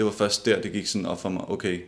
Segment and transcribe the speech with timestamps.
[0.00, 1.80] det var først der, det gik sådan op for mig, okay,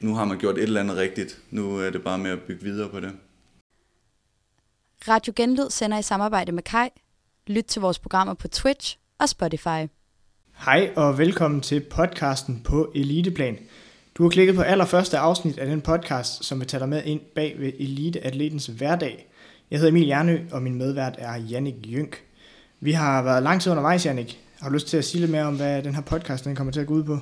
[0.00, 1.38] nu har man gjort et eller andet rigtigt.
[1.50, 3.12] Nu er det bare med at bygge videre på det.
[5.08, 6.88] Radio Genlyd sender i samarbejde med Kai.
[7.46, 9.88] Lyt til vores programmer på Twitch og Spotify.
[10.64, 13.58] Hej og velkommen til podcasten på Eliteplan.
[14.14, 17.20] Du har klikket på allerførste afsnit af den podcast, som vil tage dig med ind
[17.34, 19.26] bag ved Eliteatletens hverdag.
[19.70, 22.22] Jeg hedder Emil Jernø, og min medvært er Jannik Jynk.
[22.80, 24.47] Vi har været lang tid undervejs, Jannik.
[24.60, 26.72] Har du lyst til at sige lidt mere om, hvad den her podcast den kommer
[26.72, 27.18] til at gå ud på?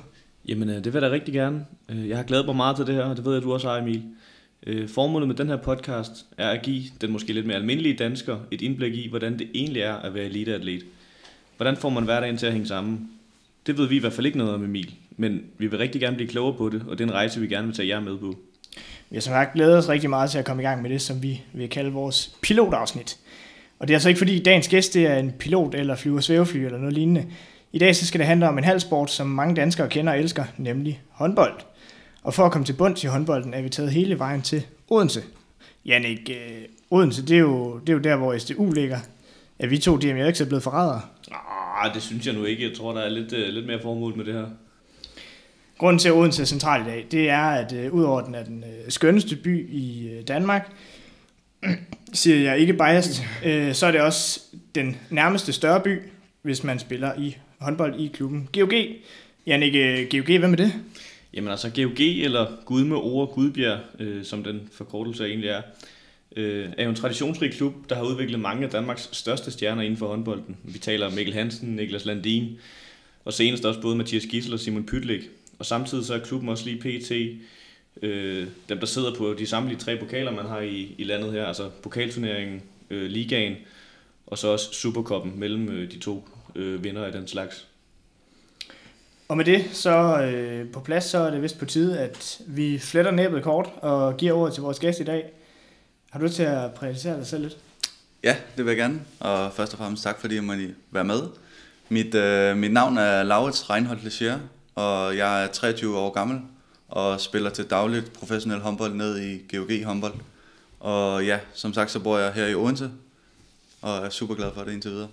[0.47, 1.65] Jamen, øh, det vil jeg da rigtig gerne.
[1.89, 3.69] Øh, jeg har glædet mig meget til det her, og det ved jeg, du også
[3.69, 4.03] har, Emil.
[4.67, 8.37] Øh, formålet med den her podcast er at give den måske lidt mere almindelige dansker
[8.51, 10.83] et indblik i, hvordan det egentlig er at være eliteatlet.
[11.57, 13.09] Hvordan får man hverdagen til at hænge sammen?
[13.67, 16.15] Det ved vi i hvert fald ikke noget om, Emil, men vi vil rigtig gerne
[16.15, 18.17] blive klogere på det, og det er en rejse, vi gerne vil tage jer med
[18.17, 18.35] på.
[19.09, 21.01] Vi har som sagt glædet os rigtig meget til at komme i gang med det,
[21.01, 23.17] som vi vil kalde vores pilotafsnit.
[23.79, 26.57] Og det er altså ikke fordi dagens gæst det er en pilot eller flyver svævefly
[26.57, 27.25] eller noget lignende.
[27.71, 30.43] I dag så skal det handle om en halvsport, som mange danskere kender og elsker,
[30.57, 31.53] nemlig håndbold.
[32.23, 35.23] Og for at komme til bunds i håndbolden, er vi taget hele vejen til Odense.
[35.85, 36.61] Jannik, øh,
[36.91, 38.97] Odense, det er, jo, det er jo der, hvor SDU ligger.
[39.59, 41.01] Er vi to DMX er blevet forrædere?
[41.81, 42.69] Ah, det synes jeg nu ikke.
[42.69, 44.45] Jeg tror, der er lidt, uh, lidt mere formål med det her.
[45.77, 48.43] Grunden til, at Odense er central i dag, det er, at uh, udover den er
[48.43, 50.71] den uh, skønneste by i uh, Danmark,
[52.13, 54.39] siger jeg ikke biased, øh, så er det også
[54.75, 55.99] den nærmeste større by,
[56.41, 58.73] hvis man spiller i håndbold i klubben GOG.
[59.47, 59.73] Janik,
[60.11, 60.73] GOG, øh, hvem er det?
[61.33, 65.61] Jamen altså GOG, eller Gud med ord Gudbjerg, øh, som den forkortelse egentlig er,
[66.35, 69.97] øh, er jo en traditionsrig klub, der har udviklet mange af Danmarks største stjerner inden
[69.97, 70.57] for håndbolden.
[70.63, 72.59] Vi taler om Mikkel Hansen, Niklas Landin,
[73.25, 75.21] og senest også både Mathias Gissel og Simon Pytlik.
[75.59, 77.11] Og samtidig så er klubben også lige PT,
[78.01, 81.45] øh, dem der sidder på de samtlige tre pokaler, man har i, i landet her,
[81.45, 83.55] altså pokalturneringen, øh, ligaen,
[84.27, 87.67] og så også Superkoppen mellem øh, de to øh, vinder af den slags.
[89.27, 92.79] Og med det så øh, på plads, så er det vist på tide, at vi
[92.79, 95.31] fletter næbet kort og giver ordet til vores gæst i dag.
[96.11, 97.57] Har du lyst til at præsentere dig selv lidt?
[98.23, 99.01] Ja, det vil jeg gerne.
[99.19, 100.53] Og først og fremmest tak, fordi jeg må
[100.91, 101.21] være med.
[101.89, 104.39] Mit, øh, mit navn er Laurits Reinhold Lechier,
[104.75, 106.41] og jeg er 23 år gammel
[106.87, 110.13] og spiller til dagligt professionel håndbold ned i GOG håndbold.
[110.79, 112.91] Og ja, som sagt, så bor jeg her i Odense,
[113.81, 115.09] og er super glad for det indtil videre.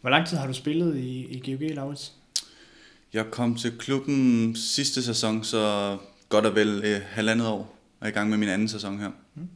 [0.00, 2.12] Hvor lang tid har du spillet i, i GOG, Laurits?
[3.12, 5.96] Jeg kom til klubben sidste sæson, så
[6.28, 7.76] godt og vel eh, halvandet år.
[8.00, 9.10] Og er i gang med min anden sæson her.
[9.34, 9.48] Mm.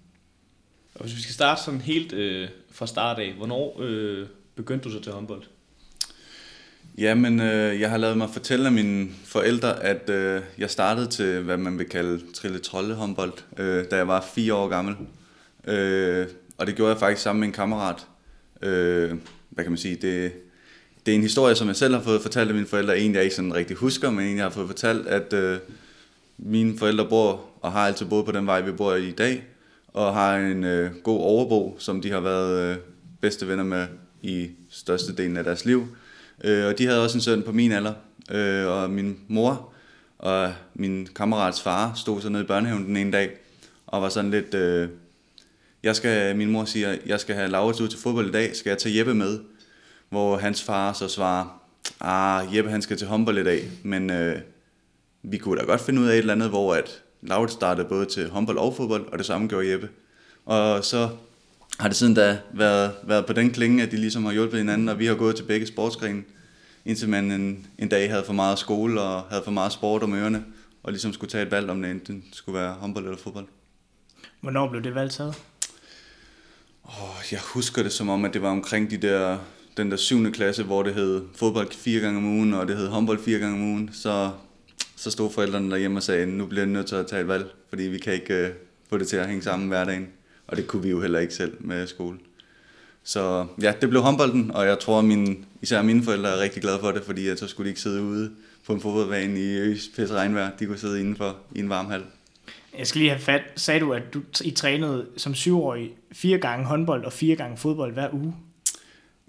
[0.94, 4.94] Og hvis vi skal starte sådan helt øh, fra start af, hvornår øh, begyndte du
[4.94, 5.43] så til håndbold?
[6.99, 11.41] Jamen, øh, jeg har lavet mig fortælle af mine forældre, at øh, jeg startede til,
[11.41, 14.97] hvad man vil kalde trille trolle håndbold, øh, da jeg var fire år gammel.
[15.66, 16.27] Øh,
[16.59, 18.06] og det gjorde jeg faktisk sammen med en kammerat.
[18.62, 19.15] Øh,
[19.50, 19.94] hvad kan man sige?
[19.94, 20.32] Det,
[21.06, 22.99] det er en historie, som jeg selv har fået fortalt af mine forældre.
[22.99, 25.59] En, jeg ikke sådan rigtig husker, men en, jeg har fået fortalt, at øh,
[26.38, 29.44] mine forældre bor og har altid boet på den vej, vi bor i i dag.
[29.88, 32.76] Og har en øh, god overbo, som de har været øh,
[33.21, 33.87] bedste venner med
[34.22, 35.88] i størstedelen af deres liv.
[36.45, 37.95] Øh, og de havde også en søn på min alder.
[38.31, 39.72] Øh, og min mor
[40.19, 43.31] og min kammerats far stod så nede i børnehaven den ene dag.
[43.87, 44.55] Og var sådan lidt...
[44.55, 44.89] Øh,
[45.83, 48.56] jeg skal, min mor siger, jeg skal have Laurits ud til fodbold i dag.
[48.56, 49.39] Skal jeg tage Jeppe med?
[50.15, 51.62] hvor hans far så svarer,
[52.00, 54.41] ah, Jeppe han skal til håndbold i dag, men øh,
[55.23, 58.06] vi kunne da godt finde ud af et eller andet, hvor at Laurits startede både
[58.06, 59.89] til håndbold og fodbold, og det samme gjorde Jeppe.
[60.44, 61.09] Og så
[61.79, 64.89] har det siden da været, været på den klinge, at de ligesom har hjulpet hinanden,
[64.89, 66.23] og vi har gået til begge sportsgrene,
[66.85, 70.15] indtil man en, en dag havde for meget skole og havde for meget sport om
[70.15, 70.45] ørerne,
[70.83, 73.47] og ligesom skulle tage et valg, om det enten skulle være håndbold eller fodbold.
[74.41, 75.35] Hvornår blev det valg taget?
[76.85, 79.39] Oh, jeg husker det som om, at det var omkring de der
[79.77, 82.89] den der syvende klasse, hvor det hed fodbold fire gange om ugen, og det hed
[82.89, 84.31] håndbold fire gange om ugen, så,
[84.97, 87.47] så stod forældrene derhjemme og sagde, nu bliver jeg nødt til at tage et valg,
[87.69, 88.55] fordi vi kan ikke uh,
[88.91, 90.09] få det til at hænge sammen hverdagen.
[90.47, 92.19] Og det kunne vi jo heller ikke selv med skole.
[93.05, 96.62] Så ja, det blev håndbolden, og jeg tror, at min, især mine forældre er rigtig
[96.62, 98.31] glade for det, fordi at så skulle de ikke sidde ude
[98.66, 100.50] på en fodboldbane i øs regnvejr.
[100.58, 102.02] De kunne sidde indenfor i en varm hal.
[102.79, 103.43] Jeg skal lige have fat.
[103.56, 107.93] Sagde du, at du I trænede som syvårig fire gange håndbold og fire gange fodbold
[107.93, 108.35] hver uge?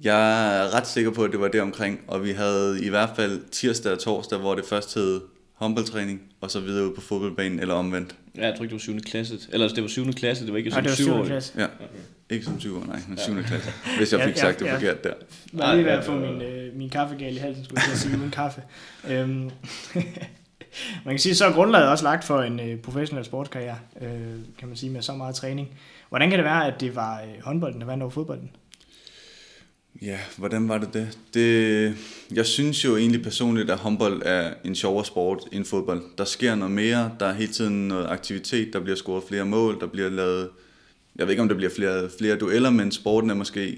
[0.03, 3.09] Jeg er ret sikker på, at det var det omkring, og vi havde i hvert
[3.15, 5.21] fald tirsdag og torsdag, hvor det først hed
[5.53, 8.15] håndboldtræning, og så videre ud på fodboldbanen, eller omvendt.
[8.37, 8.99] Ja, jeg tror ikke, det var 7.
[8.99, 9.39] klasse.
[9.53, 10.13] Eller det var 7.
[10.13, 11.13] klasse, det var ikke som 7.
[11.13, 11.25] år.
[11.25, 11.53] klasse.
[11.57, 11.85] Ja, okay.
[12.29, 13.35] ikke som 7 år, nej, men 7.
[13.35, 13.41] Ja.
[13.41, 13.71] klasse.
[13.97, 14.75] Hvis jeg fik ja, sagt ja, det ja.
[14.75, 15.13] forkert der.
[15.53, 18.17] Jeg var lige ved at få min, øh, min kaffegal i halsen, skulle jeg sige,
[18.17, 18.61] uden kaffe.
[19.09, 19.31] Øhm,
[21.05, 24.09] man kan sige, så er grundlaget også lagt for en øh, professionel sportskarriere, øh,
[24.59, 25.69] kan man sige, med så meget træning.
[26.09, 28.51] Hvordan kan det være, at det var øh, håndbolden, der vandt over fodbolden?
[30.01, 31.17] Ja, hvordan var det det?
[31.33, 31.95] det?
[32.31, 36.03] Jeg synes jo egentlig personligt, at håndbold er en sjovere sport end fodbold.
[36.17, 39.79] Der sker noget mere, der er hele tiden noget aktivitet, der bliver scoret flere mål,
[39.79, 40.49] der bliver lavet,
[41.15, 43.77] jeg ved ikke om der bliver flere, flere dueller, men sporten er måske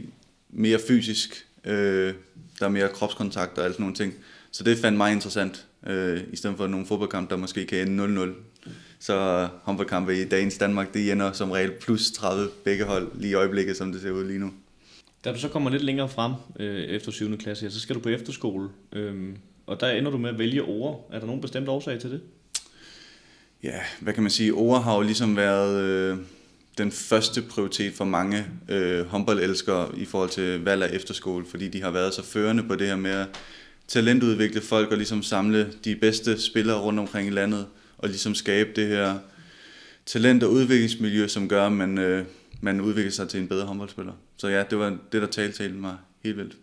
[0.50, 1.46] mere fysisk.
[1.66, 2.14] Øh,
[2.60, 4.14] der er mere kropskontakt og alt sådan nogle ting.
[4.52, 8.26] Så det fandt mig interessant, øh, i stedet for nogle fodboldkampe, der måske kan ende
[8.26, 8.70] 0-0.
[9.00, 13.34] Så håndboldkampe i dagens Danmark, det ender som regel plus 30 begge hold lige i
[13.34, 14.52] øjeblikket, som det ser ud lige nu.
[15.28, 17.38] Da du så kommer lidt længere frem øh, efter 7.
[17.38, 19.16] klasse, så skal du på efterskole, øh,
[19.66, 21.10] og der ender du med at vælge ord.
[21.14, 22.22] Er der nogen bestemt årsag til det?
[23.64, 24.54] Ja, hvad kan man sige?
[24.54, 26.18] Ord har jo ligesom været øh,
[26.78, 31.82] den første prioritet for mange øh, håndboldelskere i forhold til valg af efterskole, fordi de
[31.82, 33.28] har været så førende på det her med at
[33.88, 37.66] talentudvikle folk og ligesom samle de bedste spillere rundt omkring i landet
[37.98, 39.20] og ligesom skabe det her
[40.06, 42.26] talent- og udviklingsmiljø, som gør, at man, øh,
[42.62, 44.14] man udvikler sig til en bedre håndboldspiller.
[44.38, 46.58] Så ja, det var det, der talte til mig helt vildt.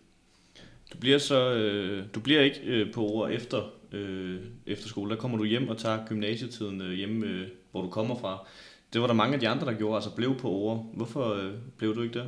[0.93, 5.11] Du bliver så øh, du bliver ikke øh, på ord efter øh, efter skole.
[5.11, 8.47] Der kommer du hjem og tager gymnasietiden øh, hjemme, øh, hvor du kommer fra.
[8.93, 10.91] Det var der mange af de andre, der gjorde, altså blev på ord.
[10.93, 12.25] Hvorfor øh, blev du ikke der?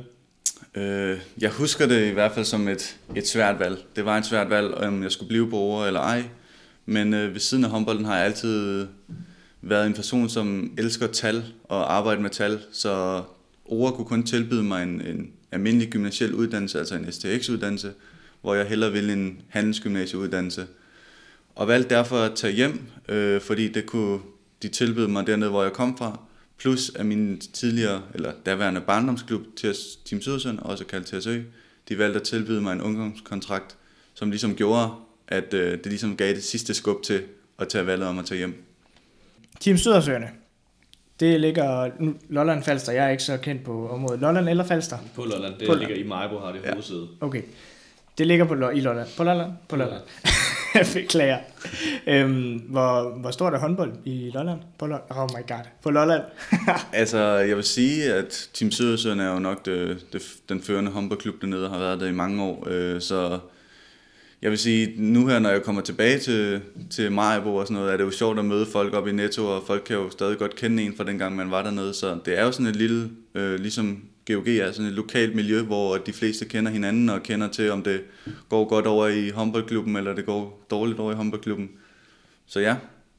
[0.74, 3.78] Øh, jeg husker det i hvert fald som et, et svært valg.
[3.96, 6.24] Det var et svært valg, om jeg skulle blive på ord eller ej.
[6.86, 8.86] Men øh, ved siden af håndbolden har jeg altid
[9.62, 13.22] været en person, som elsker tal og arbejde med tal, så
[13.64, 17.92] ord kunne kun tilbyde mig en, en almindelig gymnasiel uddannelse, altså en STX-uddannelse,
[18.40, 20.66] hvor jeg hellere ville en handelsgymnasieuddannelse.
[21.54, 24.20] Og valgte derfor at tage hjem, øh, fordi det kunne
[24.62, 26.20] de tilbyde mig dernede, hvor jeg kom fra.
[26.58, 29.42] Plus at min tidligere, eller daværende barndomsklub,
[30.04, 31.42] Team Sydersøn, også kaldt TSØ,
[31.88, 33.76] de valgte at tilbyde mig en ungdomskontrakt,
[34.14, 34.90] som ligesom gjorde,
[35.28, 37.22] at øh, det ligesom gav det sidste skub til
[37.58, 38.64] at tage valget om at tage hjem.
[39.60, 40.30] Team Sydersøerne,
[41.20, 41.90] det ligger
[42.28, 42.92] Lolland Falster.
[42.92, 44.20] Jeg er ikke så kendt på området.
[44.20, 44.96] Lolland eller Falster?
[45.14, 45.54] På Lolland.
[45.60, 46.70] Det På ligger i Majbo, har det Ja.
[46.72, 47.08] hovedsæde.
[47.20, 47.42] Okay.
[48.18, 49.08] Det ligger på, Lo- i Lolland.
[49.16, 49.52] På Lolland?
[49.68, 50.02] På Lolland.
[50.94, 51.38] Beklager.
[52.06, 54.60] Øhm, hvor, hvor stort er håndbold i Lolland?
[54.78, 55.02] På Lolland?
[55.10, 55.64] Oh my god.
[55.82, 56.22] På Lolland.
[56.92, 61.40] Altså, jeg vil sige, at Team Sydersøen er jo nok det, det, den førende håndboldklub
[61.40, 62.66] dernede, og har været der i mange år.
[62.70, 63.38] Øh, så
[64.42, 67.92] jeg vil sige, nu her, når jeg kommer tilbage til, til Majbo og sådan noget,
[67.92, 70.38] er det jo sjovt at møde folk op i Netto, og folk kan jo stadig
[70.38, 71.94] godt kende en fra dengang, man var dernede.
[71.94, 75.62] Så det er jo sådan et lille, øh, ligesom GOG er sådan et lokalt miljø,
[75.62, 78.00] hvor de fleste kender hinanden og kender til, om det
[78.48, 81.70] går godt over i håndboldklubben, eller det går dårligt over i håndboldklubben.
[82.46, 82.76] Så ja,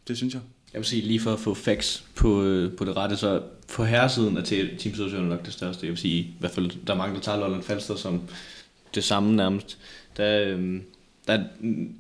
[0.08, 0.42] det synes jeg.
[0.74, 3.42] Jeg vil sige, lige for at få facts på, øh, på det rette, så
[3.76, 5.86] på herresiden er teamsituationen nok det største.
[5.86, 8.22] Jeg vil sige, i hvert fald, der er mange, der tager Lolland Falster som
[8.96, 9.78] det samme nærmest.
[10.18, 10.84] Der, øhm,
[11.30, 11.44] der er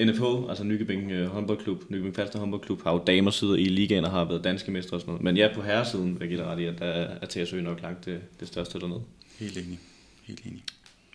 [0.06, 4.12] NFH, altså Nykøbing øh, håndboldklub, Nykøbing Falster håndboldklub, har jo damer sidder i ligaen og
[4.12, 5.24] har været danske mestre og sådan noget.
[5.24, 7.82] Men ja, på herresiden vil jeg give dig ret i, at der er TSØ nok
[7.82, 9.02] langt det, det største dernede.
[9.40, 9.80] Helt enig.
[10.24, 10.64] Helt enig.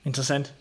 [0.04, 0.54] Interessant.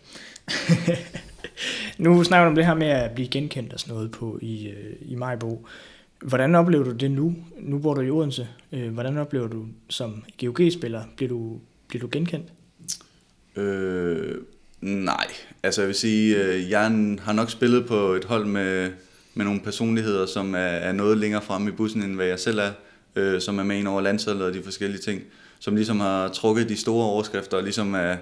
[1.98, 4.68] nu snakker du om det her med at blive genkendt og sådan noget på i,
[4.68, 5.66] øh, i Majbo.
[6.20, 7.34] Hvordan oplever du det nu?
[7.60, 8.48] Nu bor du i Odense.
[8.72, 11.02] Øh, Hvordan oplever du som GOG-spiller?
[11.16, 12.52] Bliver du, bliver du genkendt?
[13.56, 14.34] Øh,
[14.84, 15.26] nej,
[15.62, 16.80] altså jeg vil sige, øh, jeg
[17.22, 18.90] har nok spillet på et hold med,
[19.34, 22.58] med nogle personligheder, som er, er noget længere fremme i bussen, end hvad jeg selv
[22.58, 22.70] er,
[23.16, 25.22] øh, som er med ind over landsholdet og de forskellige ting,
[25.58, 28.16] som ligesom har trukket de store overskrifter, og ligesom er,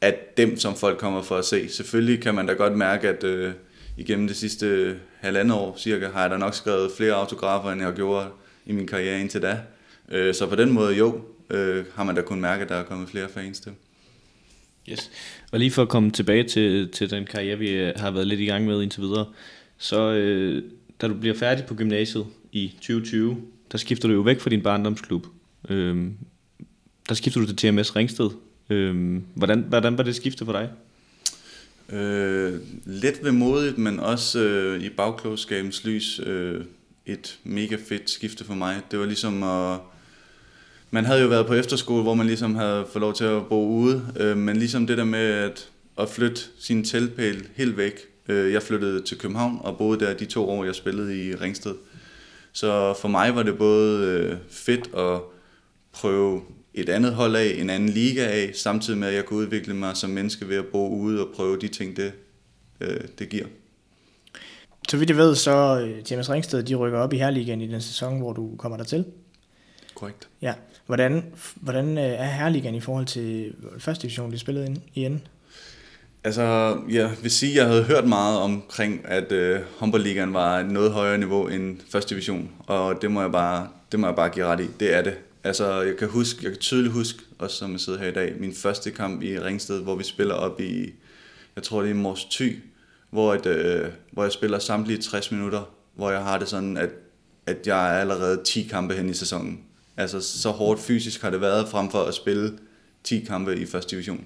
[0.00, 1.68] er dem, som folk kommer for at se.
[1.68, 3.52] Selvfølgelig kan man da godt mærke, at øh,
[3.96, 7.92] igennem det sidste halvandet år cirka, har jeg da nok skrevet flere autografer, end jeg
[7.92, 8.26] gjorde
[8.66, 9.58] i min karriere indtil da.
[10.08, 11.20] Øh, så på den måde, jo,
[11.50, 13.72] øh, har man da kun mærke, at der er kommet flere fans til.
[14.90, 15.10] Yes.
[15.52, 18.40] Og lige for at komme tilbage til, til den karriere, vi øh, har været lidt
[18.40, 19.26] i gang med indtil videre,
[19.78, 20.62] så øh,
[21.00, 23.36] da du bliver færdig på gymnasiet i 2020,
[23.72, 25.26] der skifter du jo væk fra din barndomsklub.
[25.68, 26.12] Øhm,
[27.08, 28.30] der skifter du til TMS Ringsted.
[28.70, 30.70] Øhm, hvordan, hvordan var det skifte for dig?
[31.98, 36.64] Øh, let vemodigt, men også øh, i bagklogskabens lys øh,
[37.06, 38.80] et mega fedt skifte for mig.
[38.90, 39.78] Det var ligesom at...
[40.90, 43.66] Man havde jo været på efterskole, hvor man ligesom havde fået lov til at bo
[43.66, 45.68] ude, øh, men ligesom det der med at,
[45.98, 48.00] at flytte sin teltpæl helt væk.
[48.28, 51.74] Øh, jeg flyttede til København og boede der de to år, jeg spillede i Ringsted.
[52.52, 55.20] Så for mig var det både øh, fedt at
[55.92, 56.42] prøve
[56.74, 59.96] et andet hold af, en anden liga af, samtidig med at jeg kunne udvikle mig
[59.96, 62.12] som menneske ved at bo ude og prøve de ting, det,
[62.80, 63.46] øh, det giver.
[64.88, 67.80] Så vidt jeg ved, så øh, TMS Ringsted, de rykker op i Herligaen i den
[67.80, 69.04] sæson, hvor du kommer der til.
[69.94, 70.28] Korrekt.
[70.42, 70.54] Ja.
[70.88, 75.22] Hvordan, hvordan øh, er Herligan i forhold til første division, de spillede ind, i enden?
[76.24, 80.70] Altså, jeg vil sige, at jeg havde hørt meget omkring, at øh, håndboldligaen var et
[80.70, 84.28] noget højere niveau end første division, og det må jeg bare, det må jeg bare
[84.28, 84.66] give ret i.
[84.80, 85.14] Det er det.
[85.44, 88.34] Altså, jeg kan huske, jeg kan tydeligt huske, også som jeg sidder her i dag,
[88.38, 90.92] min første kamp i Ringsted, hvor vi spiller op i
[91.56, 92.58] jeg tror det er i Mors Thy,
[93.10, 95.62] hvor, et, øh, hvor jeg spiller samtlige 60 minutter,
[95.94, 96.90] hvor jeg har det sådan, at,
[97.46, 99.67] at jeg er allerede 10 kampe hen i sæsonen.
[99.98, 102.52] Altså så hårdt fysisk har det været, frem for at spille
[103.04, 104.24] 10 kampe i første division.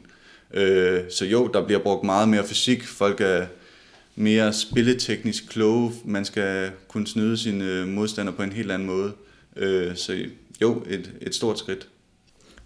[0.55, 2.87] Øh, så jo, der bliver brugt meget mere fysik.
[2.87, 3.47] Folk er
[4.15, 5.93] mere spilleteknisk kloge.
[6.05, 9.13] Man skal kunne snyde sine modstandere på en helt anden måde.
[9.57, 10.25] Øh, så
[10.63, 11.89] jo, et, et stort skridt.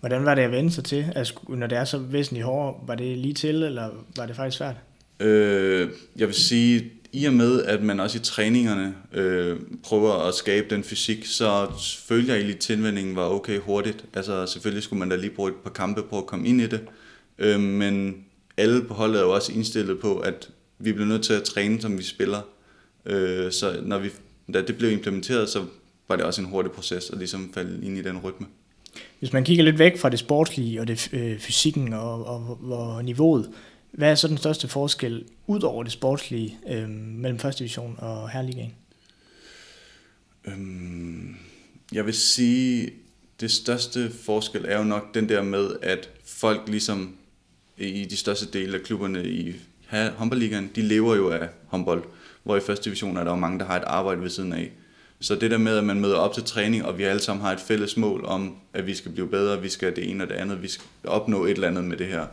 [0.00, 2.74] Hvordan var det at vende sig til, altså, når det er så væsentligt hårdere?
[2.86, 4.76] Var det lige til, eller var det faktisk svært?
[5.20, 10.34] Øh, jeg vil sige, i og med, at man også i træningerne øh, prøver at
[10.34, 11.66] skabe den fysik, så
[12.08, 14.04] følger jeg egentlig, at tilvændingen var okay hurtigt.
[14.14, 16.66] Altså selvfølgelig skulle man da lige bruge et par kampe på at komme ind i
[16.66, 16.80] det.
[17.38, 18.16] Øh, men
[18.56, 20.48] alle på holdet er jo også indstillet på, at
[20.78, 22.40] vi bliver nødt til at træne, som vi spiller.
[23.06, 24.10] Øh, så når vi,
[24.54, 25.64] da det blev implementeret, så
[26.08, 28.46] var det også en hurtig proces at ligesom falde ind i den rytme.
[29.18, 33.04] Hvis man kigger lidt væk fra det sportslige og det øh, fysikken og, og, og
[33.04, 33.50] niveauet,
[33.96, 38.30] hvad er så den største forskel ud over det sportslige øh, mellem første division og
[38.30, 38.74] herreligaen?
[40.44, 41.36] Øhm,
[41.92, 42.90] jeg vil sige,
[43.40, 47.16] det største forskel er jo nok den der med, at folk ligesom
[47.78, 49.54] i de største dele af klubberne i
[50.16, 52.04] håndboldligaen, de lever jo af håndbold,
[52.42, 54.72] hvor i første division er der jo mange, der har et arbejde ved siden af.
[55.20, 57.52] Så det der med, at man møder op til træning, og vi alle sammen har
[57.52, 60.34] et fælles mål om, at vi skal blive bedre, vi skal det ene og det
[60.34, 62.26] andet, vi skal opnå et eller andet med det her.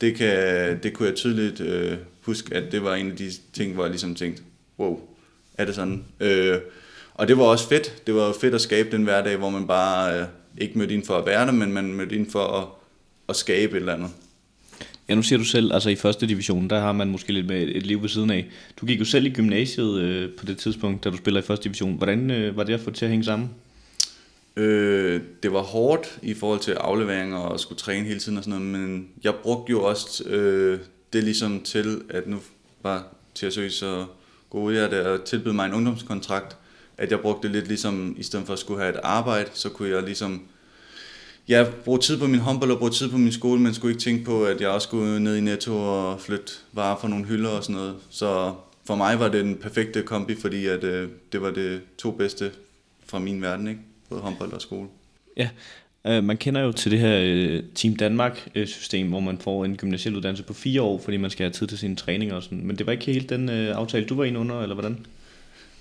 [0.00, 3.74] Det, kan, det kunne jeg tydeligt øh, huske, at det var en af de ting,
[3.74, 4.42] hvor jeg ligesom tænkte,
[4.78, 5.00] wow,
[5.58, 6.04] er det sådan?
[6.20, 6.58] Øh,
[7.14, 8.06] og det var også fedt.
[8.06, 10.26] Det var fedt at skabe den hverdag, hvor man bare øh,
[10.58, 12.66] ikke mødte ind for at være der, men man mødte ind for at,
[13.28, 14.10] at skabe et eller andet.
[15.08, 17.62] Ja, nu siger du selv, altså i første division, der har man måske lidt med
[17.62, 18.46] et liv ved siden af.
[18.80, 21.64] Du gik jo selv i gymnasiet øh, på det tidspunkt, da du spiller i første
[21.64, 21.96] division.
[21.96, 23.50] Hvordan øh, var det at få det til at hænge sammen?
[24.58, 28.60] Øh, det var hårdt i forhold til afleveringer og skulle træne hele tiden og sådan
[28.60, 30.80] noget, men jeg brugte jo også øh,
[31.12, 32.38] det ligesom til, at nu
[32.82, 34.06] var til at søge så
[34.50, 36.56] gode jeg der og tilbyde mig en ungdomskontrakt,
[36.98, 39.68] at jeg brugte det lidt ligesom, i stedet for at skulle have et arbejde, så
[39.68, 40.42] kunne jeg ligesom
[41.48, 44.02] ja, brugte tid på min håndbold og brugte tid på min skole, men skulle ikke
[44.02, 47.50] tænke på, at jeg også skulle ned i Netto og flytte varer fra nogle hylder
[47.50, 47.96] og sådan noget.
[48.10, 52.10] Så for mig var det den perfekte kombi, fordi at, øh, det var det to
[52.10, 52.50] bedste
[53.06, 53.80] fra min verden, ikke?
[54.08, 54.88] Både håndbold og skole.
[55.36, 55.48] Ja,
[56.06, 60.16] øh, man kender jo til det her øh, Team Danmark-system, hvor man får en gymnasiel
[60.16, 62.66] uddannelse på fire år, fordi man skal have tid til sine træninger og sådan.
[62.66, 65.06] Men det var ikke helt den øh, aftale, du var inde under, eller hvordan?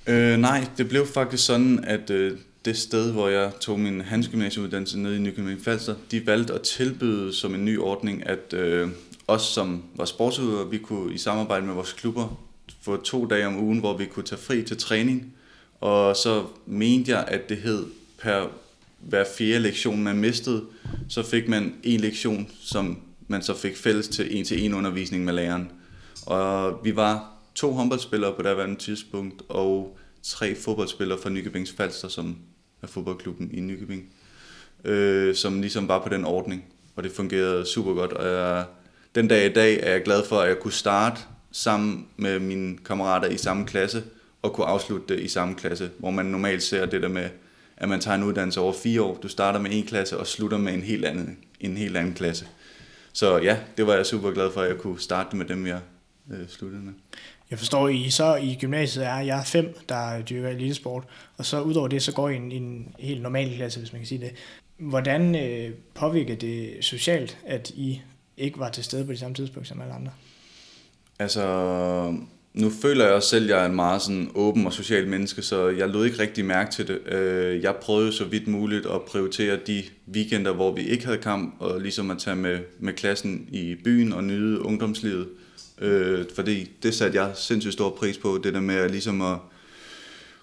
[0.07, 4.99] Øh, nej, det blev faktisk sådan, at øh, det sted, hvor jeg tog min handelsgymnasieuddannelse
[4.99, 8.89] nede i Nykøbing Falster, de valgte at tilbyde som en ny ordning, at øh,
[9.27, 12.39] os som var sportsudøvere, vi kunne i samarbejde med vores klubber
[12.81, 15.33] få to dage om ugen, hvor vi kunne tage fri til træning.
[15.81, 17.85] Og så mente jeg, at det hed
[18.21, 18.47] per
[18.99, 20.63] hver fjerde lektion, man mistede,
[21.09, 25.71] så fik man en lektion, som man så fik fælles til en-til-en undervisning med læreren.
[26.25, 32.37] Og vi var to håndboldspillere på daværende tidspunkt, og tre fodboldspillere fra Nykøbings Falster, som
[32.81, 34.05] er fodboldklubben i Nykøbing,
[34.85, 38.13] øh, som ligesom var på den ordning, og det fungerede super godt.
[38.13, 38.65] Og jeg,
[39.15, 41.21] den dag i dag er jeg glad for, at jeg kunne starte
[41.51, 44.03] sammen med mine kammerater i samme klasse,
[44.41, 47.29] og kunne afslutte det i samme klasse, hvor man normalt ser det der med,
[47.77, 49.17] at man tager en uddannelse over fire år.
[49.23, 52.47] Du starter med en klasse og slutter med en helt anden, en helt anden klasse.
[53.13, 55.79] Så ja, det var jeg super glad for, at jeg kunne starte med dem, jeg
[56.31, 56.93] øh, sluttede med.
[57.49, 61.03] Jeg forstår, I så i gymnasiet er jeg fem, der dyrker elitesport,
[61.37, 64.07] og så udover det, så går I en, en helt normal klasse, hvis man kan
[64.07, 64.31] sige det.
[64.77, 68.01] Hvordan øh, påvirker det socialt, at I
[68.37, 70.11] ikke var til stede på det samme tidspunkt som alle andre?
[71.19, 71.43] Altså,
[72.57, 75.41] nu føler jeg også selv, at jeg er en meget sådan åben og social menneske,
[75.41, 77.13] så jeg lod ikke rigtig mærke til det.
[77.13, 79.83] Øh, jeg prøvede så vidt muligt at prioritere de
[80.13, 84.13] weekender, hvor vi ikke havde kamp, og ligesom at tage med, med klassen i byen
[84.13, 85.27] og nyde ungdomslivet.
[85.81, 89.37] Øh, fordi det satte jeg sindssygt stor pris på, det der med at ligesom at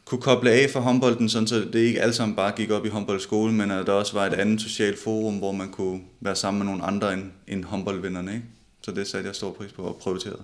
[0.05, 2.89] kunne koble af for håndbolden, sådan så det ikke alle sammen bare gik op i
[2.89, 6.59] håndboldskole, men at der også var et andet socialt forum, hvor man kunne være sammen
[6.59, 8.35] med nogle andre end, end håndboldvinderne.
[8.35, 8.45] Ikke?
[8.83, 10.43] Så det satte jeg stor pris på og prioriterede.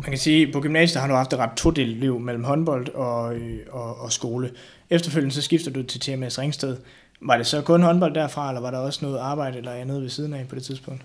[0.00, 2.88] Man kan sige, at på gymnasiet har du haft et ret todelt liv mellem håndbold
[2.88, 4.50] og, øh, og, og skole.
[4.90, 6.76] Efterfølgende så skifter du til TMS Ringsted.
[7.20, 10.08] Var det så kun håndbold derfra, eller var der også noget arbejde eller andet ved
[10.08, 11.02] siden af på det tidspunkt?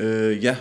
[0.00, 0.56] Øh, ja,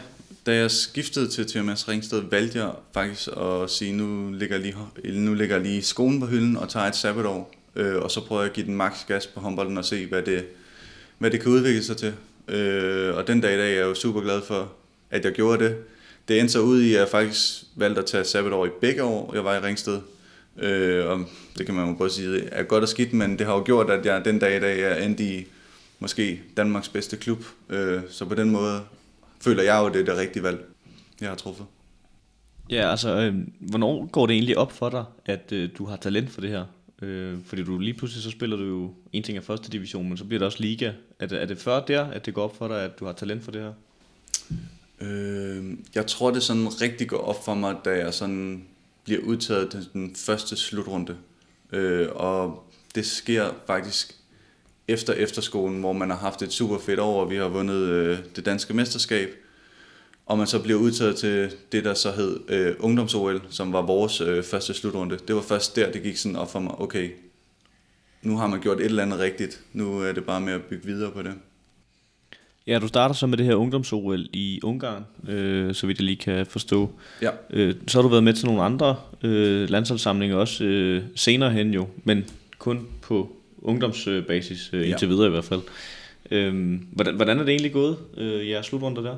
[0.46, 5.34] da jeg skiftede til TMS Ringsted, valgte jeg faktisk at sige, nu ligger lige, nu
[5.34, 7.52] ligger lige skolen på hylden og tager et sabbatår.
[7.76, 10.22] Øh, og så prøver jeg at give den maks gas på håndbolden og se, hvad
[10.22, 10.46] det,
[11.18, 12.14] hvad det kan udvikle sig til.
[12.48, 14.72] Øh, og den dag i dag er jeg jo super glad for,
[15.12, 15.76] at jeg gjorde det.
[16.28, 19.32] Det endte så ud i, at jeg faktisk valgte at tage sabbatår i begge år,
[19.34, 20.02] jeg var i Ringsted.
[20.58, 21.26] Øh, og
[21.58, 23.90] det kan man jo både sige er godt og skidt, men det har jo gjort,
[23.90, 25.46] at jeg den dag i dag er endt i
[26.00, 27.44] måske Danmarks bedste klub.
[27.70, 28.82] Øh, så på den måde
[29.42, 30.66] føler jeg jo, det er det rigtige valg,
[31.22, 31.66] jeg har truffet.
[32.70, 36.30] Ja, altså, øh, hvornår går det egentlig op for dig, at øh, du har talent
[36.30, 36.66] for det her?
[37.02, 40.18] Øh, fordi du lige pludselig så spiller du jo, en ting af første division, men
[40.18, 40.92] så bliver det også liga.
[41.20, 43.14] Er det, er det før der, at det går op for dig, at du har
[43.14, 43.74] talent for det her?
[45.01, 48.63] Øh, jeg tror, det sådan rigtig går op for mig, da jeg sådan
[49.04, 51.18] bliver udtaget til den første slutrunde.
[51.74, 52.63] Øh, og
[52.96, 54.16] det sker faktisk
[54.88, 58.18] efter efterskolen, hvor man har haft et super fedt år, og vi har vundet øh,
[58.36, 59.30] det danske mesterskab.
[60.25, 64.22] Og man så bliver udtaget til det, der så hed øh, Ungdoms-OL, som var vores
[64.22, 65.18] øh, første slutrunde.
[65.27, 67.12] Det var først der, det gik sådan op for mig, okay,
[68.22, 69.62] nu har man gjort et eller andet rigtigt.
[69.74, 71.34] Nu er det bare med at bygge videre på det.
[72.68, 76.16] Ja, du starter så med det her ungdoms-OL i Ungarn, øh, så vidt jeg lige
[76.16, 76.92] kan forstå.
[77.22, 77.30] Ja.
[77.50, 81.74] Øh, så har du været med til nogle andre øh, landsholdssamlinger også øh, senere hen
[81.74, 82.26] jo, men
[82.58, 85.14] kun på ungdomsbasis, øh, indtil ja.
[85.14, 85.62] videre i hvert fald.
[86.32, 89.16] Øh, hvordan, hvordan er det egentlig gået, øh, jeres slutrunder der?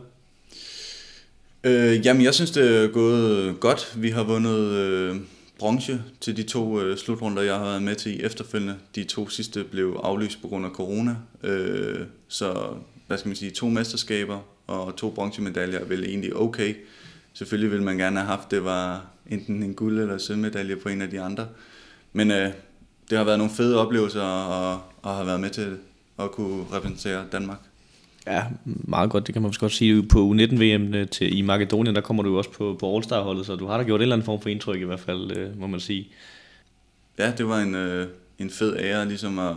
[1.63, 3.93] Øh, jamen, jeg synes, det er gået godt.
[3.97, 5.15] Vi har vundet øh,
[5.59, 8.75] bronze til de to øh, slutrunder, jeg har været med til i efterfølgende.
[8.95, 11.15] De to sidste blev aflyst på grund af corona.
[11.43, 12.73] Øh, så,
[13.09, 16.75] hvad skal man sige, to mesterskaber og to bronzemedaljer er vel egentlig okay.
[17.33, 21.01] Selvfølgelig ville man gerne have haft, det var enten en guld- eller sølvmedalje på en
[21.01, 21.47] af de andre.
[22.13, 22.51] Men øh,
[23.09, 25.77] det har været nogle fede oplevelser at, at have været med til
[26.19, 27.59] at kunne repræsentere Danmark.
[28.27, 30.03] Ja, meget godt, det kan man også godt sige.
[30.03, 33.55] På U19-VM øh, til, i Makedonien, der kommer du jo også på, på All-Star-holdet, så
[33.55, 35.67] du har da gjort en eller anden form for indtryk i hvert fald, øh, må
[35.67, 36.07] man sige.
[37.19, 38.07] Ja, det var en, øh,
[38.39, 39.55] en fed ære ligesom at,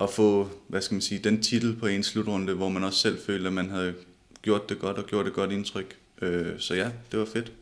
[0.00, 3.18] at få, hvad skal man sige, den titel på en slutrunde, hvor man også selv
[3.26, 3.94] følte, at man havde
[4.42, 5.96] gjort det godt og gjort et godt indtryk.
[6.22, 7.52] Øh, så ja, det var fedt.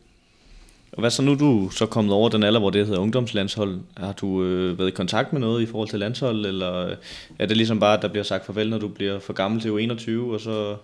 [0.91, 3.79] Og hvad så nu, du så kommet over den alder, hvor det hedder ungdomslandshold?
[3.97, 6.95] Har du øh, været i kontakt med noget i forhold til landshold, eller
[7.39, 9.69] er det ligesom bare, at der bliver sagt farvel, når du bliver for gammel til
[9.69, 10.75] U21, og så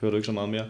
[0.00, 0.64] hører du ikke så meget mere?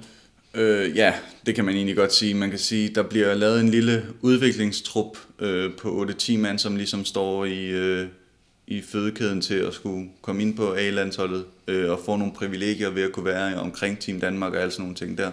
[0.54, 1.14] Øh, ja,
[1.46, 2.34] det kan man egentlig godt sige.
[2.34, 7.04] Man kan sige, der bliver lavet en lille udviklingstrup øh, på 8-10 mand, som ligesom
[7.04, 8.06] står i, øh,
[8.66, 13.02] i fødekæden til at skulle komme ind på A-landsholdet øh, og få nogle privilegier ved
[13.02, 15.30] at kunne være omkring Team Danmark og alle sådan nogle ting der.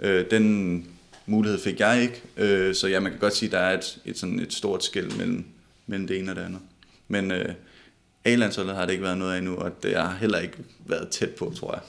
[0.00, 0.86] Øh, den
[1.26, 3.98] mulighed fik jeg ikke, øh, så ja, man kan godt sige, at der er et,
[4.04, 5.44] et, sådan et stort skæld mellem,
[5.86, 6.60] mellem det ene og det andet.
[7.08, 7.54] Men øh,
[8.24, 11.30] A-landsholdet har det ikke været noget af endnu, og det har heller ikke været tæt
[11.30, 11.82] på, tror jeg.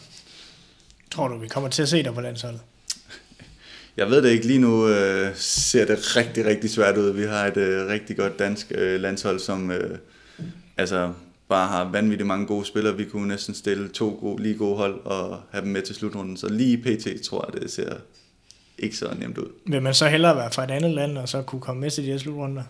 [1.11, 2.61] Tror du, vi kommer til at se dig på landsholdet?
[3.97, 4.47] Jeg ved det ikke.
[4.47, 7.09] Lige nu øh, ser det rigtig, rigtig svært ud.
[7.09, 9.97] Vi har et øh, rigtig godt dansk øh, landshold, som øh,
[10.77, 11.13] altså
[11.49, 12.97] bare har vanvittigt mange gode spillere.
[12.97, 16.37] Vi kunne næsten stille to gode, lige gode hold og have dem med til slutrunden.
[16.37, 17.21] Så lige pt.
[17.21, 17.93] tror jeg, det ser
[18.77, 19.47] ikke så nemt ud.
[19.65, 22.03] Vil man så hellere være fra et andet land, og så kunne komme med til
[22.03, 22.63] de her slutrunder?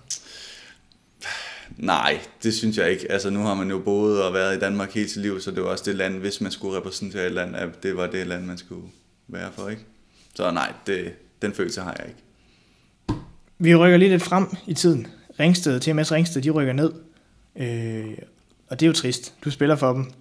[1.77, 3.11] Nej, det synes jeg ikke.
[3.11, 5.63] Altså nu har man jo boet og været i Danmark hele sit liv, så det
[5.63, 8.45] var også det land, hvis man skulle repræsentere et land, at det var det land,
[8.45, 8.87] man skulle
[9.27, 9.81] være for, ikke?
[10.35, 12.19] Så nej, det, den følelse har jeg ikke.
[13.59, 15.07] Vi rykker lige lidt frem i tiden.
[15.39, 16.91] Ringsted, TMS Ringsted, de rykker ned.
[17.57, 18.17] Øh,
[18.67, 19.33] og det er jo trist.
[19.43, 20.11] Du spiller for dem.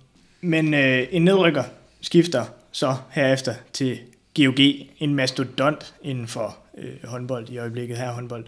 [0.41, 1.65] Men øh, en nedrykker
[2.01, 3.99] skifter så herefter til
[4.37, 4.61] GOG,
[4.99, 8.47] en mastodont inden for øh, håndbold i øjeblikket her håndbold.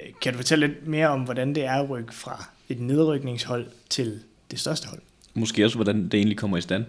[0.00, 3.66] Øh, kan du fortælle lidt mere om, hvordan det er at rykke fra et nedrykningshold
[3.90, 5.00] til det største hold?
[5.34, 6.84] Måske også, hvordan det egentlig kommer i stand.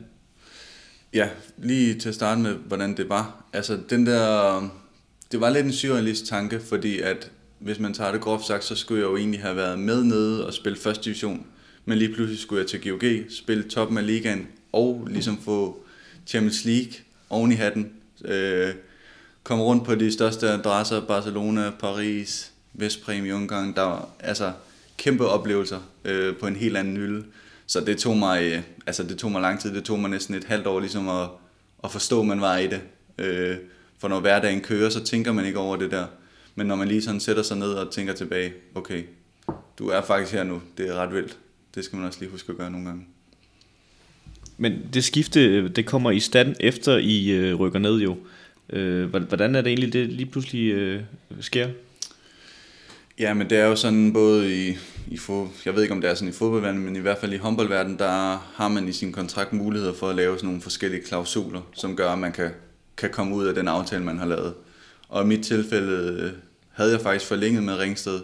[1.14, 3.44] Ja, lige til at starte med, hvordan det var.
[3.54, 4.62] Altså, den der...
[5.32, 8.76] Det var lidt en surrealist tanke, fordi at hvis man tager det groft sagt, så
[8.76, 11.46] skulle jeg jo egentlig have været med nede og spille første division.
[11.86, 15.84] Men lige pludselig skulle jeg til GOG, spille toppen af ligaen og ligesom få
[16.28, 16.94] Champions League
[17.30, 17.92] oven i hatten.
[18.26, 18.74] Øh,
[19.44, 23.74] komme rundt på de største adresser, Barcelona, Paris, Vestpræm i Ungarn.
[23.76, 24.52] Der var altså
[24.98, 27.26] kæmpe oplevelser øh, på en helt anden hylde.
[27.68, 29.76] Så det tog mig, øh, altså det tog mig lang tid.
[29.76, 31.30] Det tog mig næsten et halvt år ligesom at,
[31.84, 32.82] at forstå, at man var i det.
[33.18, 33.58] Øh,
[34.00, 36.06] for når hverdagen kører, så tænker man ikke over det der.
[36.60, 39.04] Men når man lige sådan sætter sig ned og tænker tilbage, okay,
[39.80, 41.38] du er faktisk her nu, det er ret vildt.
[41.76, 43.06] Det skal man også lige huske at gøre nogle gange.
[44.58, 48.18] Men det skifte, det kommer i stand efter I øh, rykker ned jo.
[48.70, 51.02] Øh, hvordan er det egentlig, det lige pludselig øh,
[51.42, 51.70] sker?
[53.20, 56.10] Ja, men det er jo sådan både i, i fod, jeg ved ikke om det
[56.10, 59.12] er sådan i fodboldverdenen, men i hvert fald i håndboldverdenen, der har man i sin
[59.12, 62.52] kontrakt muligheder for at lave sådan nogle forskellige klausuler, som gør, at man kan,
[62.98, 64.54] kan komme ud af den aftale, man har lavet.
[65.10, 66.34] Og i mit tilfælde
[66.80, 68.20] havde jeg faktisk forlænget med Ringsted,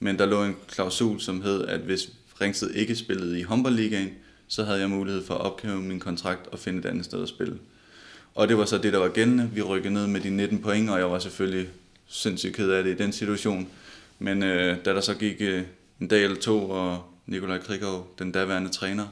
[0.00, 2.10] men der lå en klausul, som hed, at hvis
[2.40, 4.10] Ringsted ikke spillede i håndboldligaen,
[4.48, 7.28] så havde jeg mulighed for at ophæve min kontrakt og finde et andet sted at
[7.28, 7.58] spille.
[8.34, 9.50] Og det var så det, der var gældende.
[9.54, 11.68] Vi rykkede ned med de 19 point, og jeg var selvfølgelig
[12.06, 13.68] sindssygt ked af det i den situation.
[14.18, 15.62] Men øh, da der så gik øh,
[16.00, 19.06] en dag eller to, og Nikolaj Krikov, den daværende træner,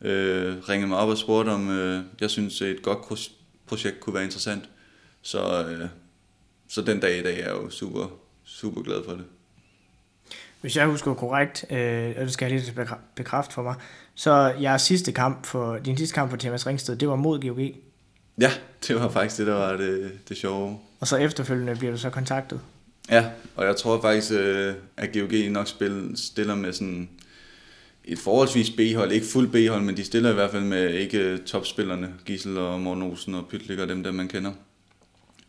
[0.00, 3.28] øh, ringede mig op og spurgte, om øh, jeg synes et godt
[3.66, 4.68] projekt kunne være interessant.
[5.22, 5.88] Så øh,
[6.68, 8.06] så den dag i dag er jeg jo super,
[8.44, 9.24] super glad for det.
[10.60, 13.74] Hvis jeg husker korrekt, øh, og det skal jeg lige bekræfte for mig,
[14.14, 17.58] så jeres sidste kamp for, din sidste kamp for Thomas Ringsted, det var mod GOG.
[18.40, 18.50] Ja,
[18.88, 20.78] det var faktisk det, der var det, det sjove.
[21.00, 22.60] Og så efterfølgende bliver du så kontaktet?
[23.10, 27.08] Ja, og jeg tror faktisk, øh, at GOG nok spil, stiller med sådan
[28.04, 32.14] et forholdsvis B-hold, ikke fuld B-hold, men de stiller i hvert fald med ikke topspillerne,
[32.24, 34.52] Gissel og Morten Olsen og Pytlik og dem der man kender.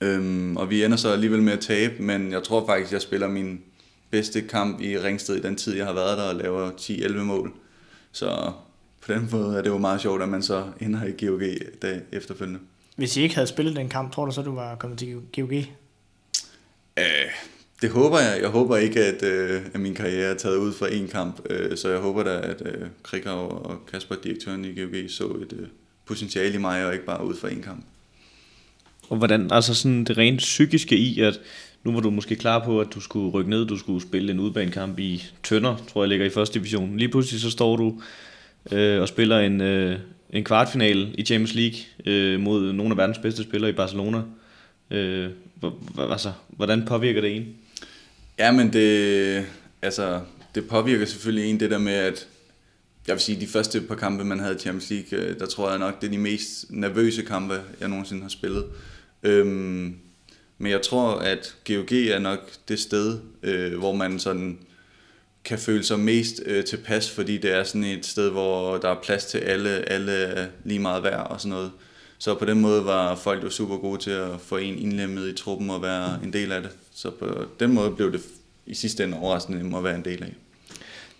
[0.01, 3.27] Øhm, og vi ender så alligevel med at tabe, men jeg tror faktisk, jeg spiller
[3.27, 3.62] min
[4.10, 7.53] bedste kamp i Ringsted i den tid, jeg har været der og laver 10-11 mål.
[8.12, 8.51] Så
[9.01, 11.41] på den måde er det jo meget sjovt, at man så ender i GOG
[11.81, 12.60] dag efterfølgende.
[12.95, 15.53] Hvis I ikke havde spillet den kamp, tror du så, du var kommet til GOG?
[16.97, 17.31] Øh,
[17.81, 18.39] det håber jeg.
[18.41, 21.41] Jeg håber ikke, at, øh, at min karriere er taget ud fra en kamp.
[21.49, 25.53] Øh, så jeg håber da, at øh, Krikau og Kasper, direktøren i GOG, så et
[25.53, 25.67] øh,
[26.05, 27.86] potentiale i mig, og ikke bare ud fra en kamp.
[29.10, 31.39] Og hvordan, altså sådan det rent psykiske i, at
[31.84, 34.39] nu var du måske klar på, at du skulle rykke ned, du skulle spille en
[34.39, 36.98] udbanekamp i Tønder, tror jeg ligger i første division.
[36.98, 38.02] Lige pludselig så står du
[38.72, 43.17] øh, og spiller en, øh, en kvartfinale i Champions League øh, mod nogle af verdens
[43.17, 44.22] bedste spillere i Barcelona.
[44.91, 45.30] Øh,
[45.98, 47.48] altså, hvordan påvirker det en?
[48.39, 49.46] Ja, men det,
[49.82, 50.22] altså,
[50.56, 52.28] det påvirker selvfølgelig en det der med, at
[53.08, 55.70] jeg vil sige, de første par kampe, man havde i Champions League, øh, der tror
[55.70, 58.65] jeg nok, det er de mest nervøse kampe, jeg nogensinde har spillet.
[59.23, 59.95] Øhm,
[60.58, 64.60] men jeg tror, at GOG er nok det sted, øh, hvor man sådan
[65.45, 69.01] kan føle sig mest øh, tilpas, fordi det er sådan et sted, hvor der er
[69.03, 71.71] plads til alle, alle lige meget værd og sådan noget.
[72.17, 75.34] Så på den måde var folk jo super gode til at få en indlemmet i
[75.34, 76.71] truppen og være en del af det.
[76.95, 78.21] Så på den måde blev det
[78.65, 80.34] i sidste ende overraskende at være en del af.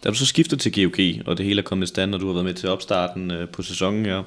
[0.04, 2.26] Da du så skifter til GOG, og det hele er kommet i stand, og du
[2.26, 4.24] har været med til opstarten øh, på sæsonen her,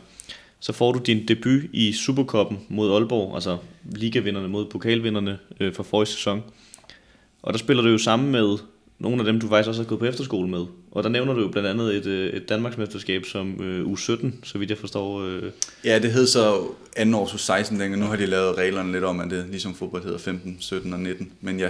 [0.61, 5.83] så får du din debut i Superkoppen mod Aalborg, altså ligavinderne mod pokalvinderne øh, for
[5.83, 6.42] forrige sæson.
[7.42, 8.59] Og der spiller du jo sammen med
[8.99, 10.66] nogle af dem, du faktisk også har gået på efterskole med.
[10.90, 14.59] Og der nævner du jo blandt andet et, øh, et Danmarksmesterskab som øh, U17, så
[14.59, 15.23] vidt jeg forstår.
[15.23, 15.42] Øh.
[15.85, 16.62] Ja, det hed så
[16.96, 17.99] anden års U16 dengang.
[17.99, 21.01] Nu har de lavet reglerne lidt om, at det ligesom fodbold hedder 15, 17 og
[21.01, 21.33] 19.
[21.40, 21.68] Men ja.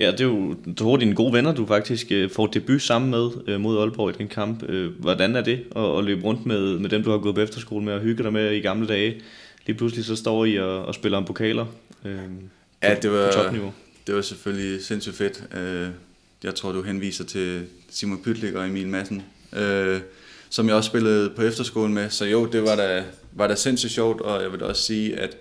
[0.00, 3.30] Ja, det er jo to dine gode venner, du faktisk øh, får debut sammen med
[3.46, 4.62] øh, mod Aalborg i den kamp.
[4.68, 7.40] Øh, hvordan er det at, at løbe rundt med, med dem, du har gået på
[7.40, 9.20] efterskole med og hygge dig med i gamle dage?
[9.66, 11.66] Lige pludselig så står I og, og spiller om pokaler
[12.04, 12.18] øh,
[12.82, 13.72] ja, det var, på topniveau
[14.06, 15.44] det var selvfølgelig sindssygt fedt.
[16.44, 19.22] Jeg tror, du henviser til Simon Pytlik og Emil Madsen,
[19.56, 20.00] øh,
[20.50, 22.10] som jeg også spillede på efterskolen med.
[22.10, 25.36] Så jo, det var da, var da sindssygt sjovt, og jeg vil også sige, at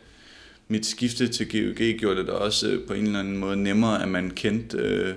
[0.72, 4.02] mit skifte til GOG gjorde det da også øh, på en eller anden måde nemmere,
[4.02, 5.14] at man kendte, øh,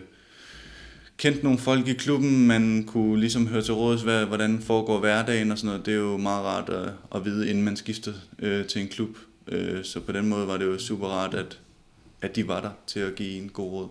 [1.17, 5.53] kendte nogle folk i klubben, man kunne ligesom høre til råds, hvad, hvordan foregår hverdagen
[5.53, 5.87] og sådan noget.
[5.87, 9.17] Det er jo meget rart at, at vide, inden man skifter øh, til en klub.
[9.49, 11.59] Øh, så på den måde var det jo super rart, at,
[12.23, 13.89] at de var der til at give en god råd.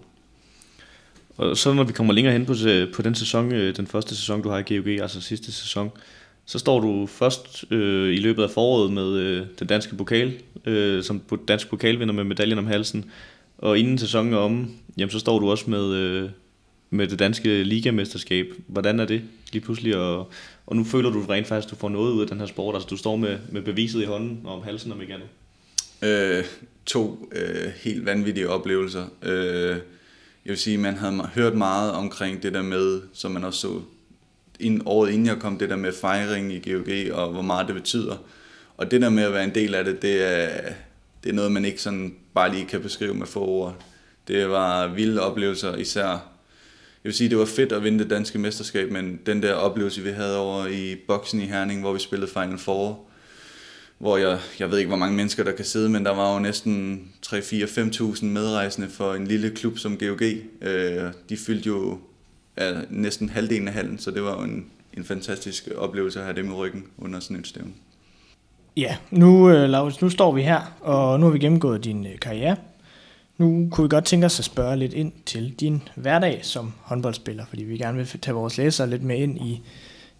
[1.37, 4.15] Og så når vi kommer længere hen på, øh, på den sæson, øh, den første
[4.15, 5.91] sæson, du har i GOG, altså sidste sæson,
[6.45, 11.03] så står du først øh, i løbet af foråret med øh, den danske pokal, øh,
[11.03, 13.05] som dansk pokalvinder med medaljen om halsen.
[13.57, 16.29] Og inden sæsonen er om, jamen, så står du også med, øh,
[16.89, 18.47] med det danske ligamesterskab.
[18.67, 19.97] Hvordan er det lige pludselig?
[19.97, 20.31] Og,
[20.67, 22.75] og nu føler du rent faktisk, at du får noget ud af den her sport.
[22.75, 25.27] Altså du står med, med beviset i hånden og om halsen om ikke andet.
[26.03, 26.45] Øh,
[26.85, 29.05] to øh, helt vanvittige oplevelser.
[29.23, 29.77] Øh,
[30.45, 33.81] jeg vil sige, man havde hørt meget omkring det der med, som man også så
[34.61, 37.75] ind, året inden jeg kom, det der med fejring i GOG, og hvor meget det
[37.75, 38.15] betyder.
[38.77, 40.49] Og det der med at være en del af det, det er,
[41.23, 43.75] det er noget, man ikke sådan bare lige kan beskrive med få ord.
[44.27, 46.31] Det var vilde oplevelser, især
[47.03, 50.01] jeg vil sige, det var fedt at vinde det danske mesterskab, men den der oplevelse,
[50.01, 52.99] vi havde over i boksen i Herning, hvor vi spillede Final Four,
[53.97, 56.39] hvor jeg, jeg ved ikke, hvor mange mennesker der kan sidde, men der var jo
[56.39, 60.21] næsten 3-4-5.000 medrejsende for en lille klub som GOG.
[60.61, 61.99] Øh, de fyldte jo
[62.57, 66.35] ja, næsten halvdelen af hallen, så det var jo en, en fantastisk oplevelse at have
[66.35, 67.73] dem i ryggen under sådan et stævn.
[68.77, 72.19] Ja, nu, uh, Laurits, nu står vi her, og nu har vi gennemgået din uh,
[72.21, 72.55] karriere.
[73.37, 77.45] Nu kunne vi godt tænke os at spørge lidt ind til din hverdag som håndboldspiller,
[77.45, 79.61] fordi vi gerne vil tage vores læsere lidt med ind i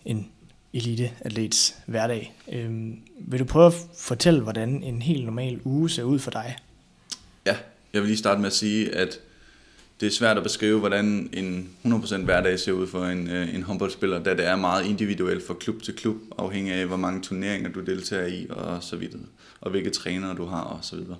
[0.06, 0.28] en
[0.74, 2.34] eliteatlets hverdag.
[2.52, 6.56] Øhm, vil du prøve at fortælle, hvordan en helt normal uge ser ud for dig?
[7.46, 7.56] Ja,
[7.94, 9.20] jeg vil lige starte med at sige, at
[10.02, 13.64] det er svært at beskrive, hvordan en 100% hverdag ser ud for en, øh, en
[13.64, 17.70] håndboldspiller, da det er meget individuelt fra klub til klub, afhængig af, hvor mange turneringer
[17.70, 19.22] du deltager i, og så videre,
[19.62, 21.18] og hvilke trænere du har, og så videre.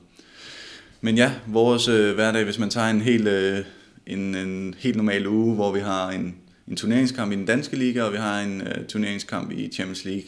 [1.02, 3.60] Men ja, vores øh, hverdag, hvis man tager en helt, øh,
[4.08, 6.36] en, en helt normal uge, hvor vi har en
[6.72, 10.24] en turneringskamp i den danske liga, og vi har en øh, turneringskamp i Champions League,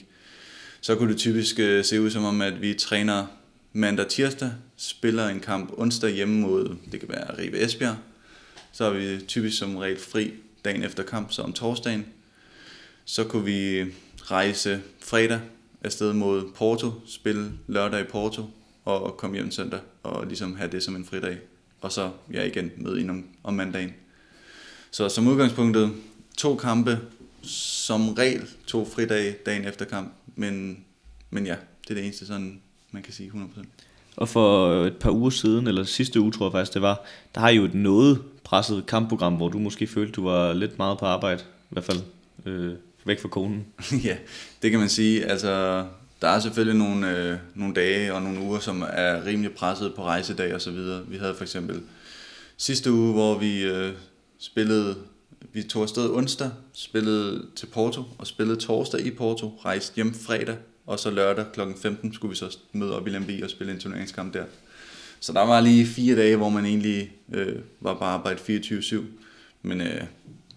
[0.82, 3.26] så kunne det typisk øh, se ud som om, at vi træner
[3.74, 7.96] mandag tirsdag, spiller en kamp onsdag hjemme mod, det kan være Ribe Esbjerg.
[8.74, 10.34] Så er vi typisk som regel fri
[10.66, 12.06] dagen efter kamp, så om torsdagen.
[13.06, 13.86] Så kunne vi
[14.18, 15.40] rejse fredag
[15.82, 18.46] afsted mod Porto, spille lørdag i Porto,
[18.86, 21.38] og komme hjem søndag, og ligesom have det som en fridag.
[21.82, 23.94] Og så ja, igen møde ind om, om mandagen.
[24.92, 25.92] Så som udgangspunktet
[26.38, 27.00] to kampe,
[27.42, 30.84] som regel to fridage dagen efter kamp, men,
[31.30, 33.66] men ja, det er det eneste sådan, man kan sige 100%.
[34.16, 37.06] Og for et par uger siden, eller sidste uge tror jeg faktisk det var,
[37.36, 40.78] der har I jo et noget presset kampprogram, hvor du måske følte, du var lidt
[40.78, 42.00] meget på arbejde, i hvert fald
[42.46, 42.74] øh,
[43.06, 43.66] væk fra konen.
[44.08, 44.18] ja,
[44.62, 45.26] det kan man sige.
[45.26, 45.86] Altså,
[46.22, 50.04] der er selvfølgelig nogle, øh, nogle dage og nogle uger, som er rimelig presset på
[50.04, 51.08] rejsedag og så videre.
[51.08, 51.82] Vi havde for eksempel
[52.58, 53.94] sidste uge, hvor vi øh,
[54.40, 54.96] spillede,
[55.54, 60.56] vi tog afsted onsdag, spillede til Porto og spillede torsdag i Porto, rejste hjem fredag,
[60.86, 61.62] og så lørdag kl.
[61.82, 64.46] 15 skulle vi så møde op i Lemby og spille en turneringskamp der.
[65.24, 68.96] Så der var lige fire dage, hvor man egentlig øh, var på arbejde 24-7.
[69.62, 70.02] Men, øh,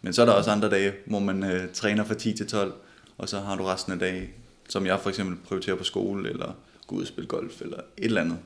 [0.03, 2.75] men så er der også andre dage, hvor man øh, træner fra 10 til 12,
[3.19, 4.29] og så har du resten af dagen,
[4.69, 6.53] som jeg for eksempel prioriterer på skole, eller
[6.87, 8.39] gå ud og spille golf, eller et eller andet.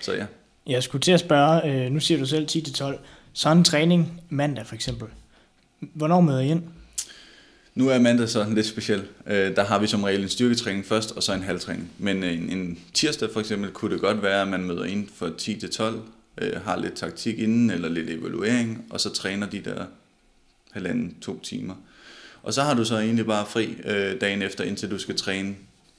[0.00, 0.26] Så ja.
[0.66, 2.98] Jeg skulle til at spørge, øh, nu siger du selv 10 til 12,
[3.32, 5.08] så en træning mandag for eksempel.
[5.80, 6.62] Hvornår møder I ind?
[7.74, 9.04] Nu er mandag så lidt speciel.
[9.26, 11.90] Øh, der har vi som regel en styrketræning først, og så en halvtræning.
[11.98, 15.08] Men øh, en, en tirsdag for eksempel kunne det godt være, at man møder ind
[15.14, 16.02] for 10 til 12,
[16.38, 19.84] øh, har lidt taktik inden, eller lidt evaluering, og så træner de der
[20.72, 21.74] halvanden, to timer.
[22.42, 25.54] Og så har du så egentlig bare fri øh, dagen efter, indtil du skal træne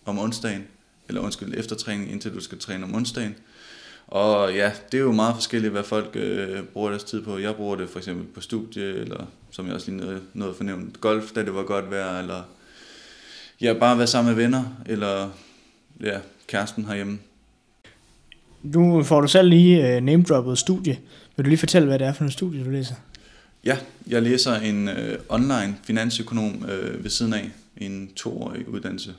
[0.05, 0.63] om onsdagen,
[1.07, 3.35] eller undskyld, efter træning, indtil du skal træne om onsdagen.
[4.07, 7.37] Og ja, det er jo meget forskelligt, hvad folk øh, bruger deres tid på.
[7.37, 11.01] Jeg bruger det for eksempel på studie, eller som jeg også lige nåede, nåede fornævnt,
[11.01, 12.41] golf, da det var godt vejr, eller
[13.61, 15.29] ja, bare være sammen med venner, eller
[16.03, 17.19] ja, kæresten herhjemme.
[18.63, 20.99] Nu får du selv lige øh, name-droppet studie.
[21.35, 22.95] Vil du lige fortælle, hvad det er for en studie, du læser?
[23.65, 29.13] Ja, jeg læser en øh, online finansøkonom øh, ved siden af, en toårig uddannelse,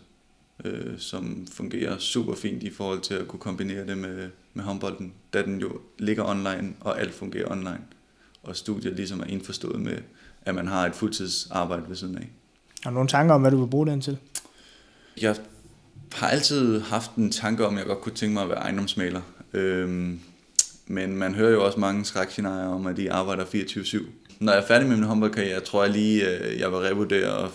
[0.64, 5.12] øh, som fungerer super fint i forhold til at kunne kombinere det med, med håndbolden,
[5.32, 7.80] da den jo ligger online, og alt fungerer online.
[8.42, 9.98] Og studiet ligesom er indforstået med,
[10.42, 12.28] at man har et fuldtidsarbejde ved siden af.
[12.82, 14.18] Har du nogle tanker om, hvad du vil bruge den til?
[15.20, 15.36] Jeg
[16.12, 19.20] har altid haft en tanke om, at jeg godt kunne tænke mig at være ejendomsmaler.
[19.52, 20.20] Øhm,
[20.86, 24.02] men man hører jo også mange skrækscenarier om, at de arbejder 24-7.
[24.40, 27.50] Når jeg er færdig med min håndboldkarriere, tror jeg lige, at jeg vil revurdere og,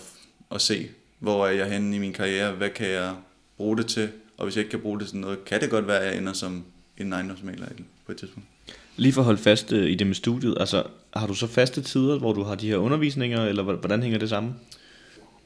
[0.50, 0.88] og se,
[1.20, 3.14] hvor er jeg henne i min karriere, hvad kan jeg
[3.56, 5.86] bruge det til, og hvis jeg ikke kan bruge det til noget, kan det godt
[5.86, 6.64] være, at jeg ender som
[6.98, 7.66] en ejendomsmaler
[8.06, 8.48] på et tidspunkt.
[8.96, 10.82] Lige for at holde fast øh, i det med studiet, altså
[11.14, 14.28] har du så faste tider, hvor du har de her undervisninger, eller hvordan hænger det
[14.28, 14.54] sammen?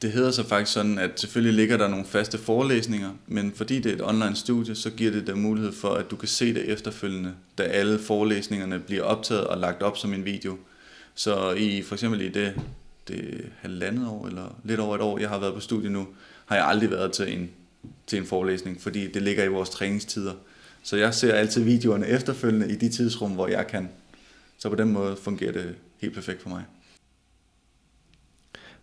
[0.02, 3.92] Det hedder så faktisk sådan, at selvfølgelig ligger der nogle faste forelæsninger, men fordi det
[3.92, 6.68] er et online studie, så giver det dig mulighed for, at du kan se det
[6.68, 10.56] efterfølgende, da alle forelæsningerne bliver optaget og lagt op som en video.
[11.14, 12.54] Så i for eksempel i det,
[13.08, 16.06] det øh, halvandet år, eller lidt over et år, jeg har været på studie nu,
[16.46, 17.50] har jeg aldrig været til en,
[18.06, 20.32] til en forelæsning, fordi det ligger i vores træningstider.
[20.82, 23.88] Så jeg ser altid videoerne efterfølgende i de tidsrum, hvor jeg kan.
[24.58, 26.64] Så på den måde fungerer det helt perfekt for mig.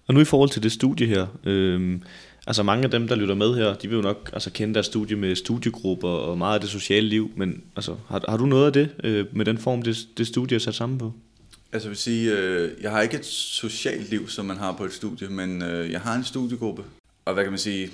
[0.08, 2.00] Og nu i forhold til det studie her, øh,
[2.48, 4.86] altså mange af dem, der lytter med her, de vil jo nok altså, kende deres
[4.86, 8.66] studie med studiegrupper og meget af det sociale liv, men altså, har, har du noget
[8.66, 11.14] af det øh, med den form, det, det studie er sat sammen på?
[11.74, 14.86] Altså jeg vil sige, øh, jeg har ikke et socialt liv, som man har på
[14.86, 16.84] et studie, men øh, jeg har en studiegruppe.
[17.26, 17.92] Og hvad kan man sige,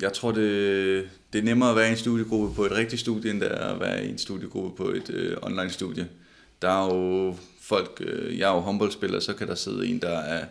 [0.00, 3.30] jeg tror, det, det er nemmere at være i en studiegruppe på et rigtigt studie,
[3.30, 6.08] end det er at være i en studiegruppe på et øh, online studie.
[6.62, 10.18] Der er jo folk, øh, jeg er jo håndboldspiller, så kan der sidde en, der
[10.18, 10.44] er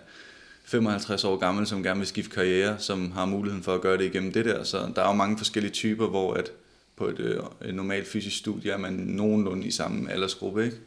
[0.63, 4.05] 55 år gammel, som gerne vil skifte karriere, som har muligheden for at gøre det
[4.05, 4.63] igennem det der.
[4.63, 6.51] Så der er jo mange forskellige typer, hvor at
[6.95, 10.77] på et, øh, et normalt fysisk studie er man nogenlunde i samme aldersgruppe, ikke?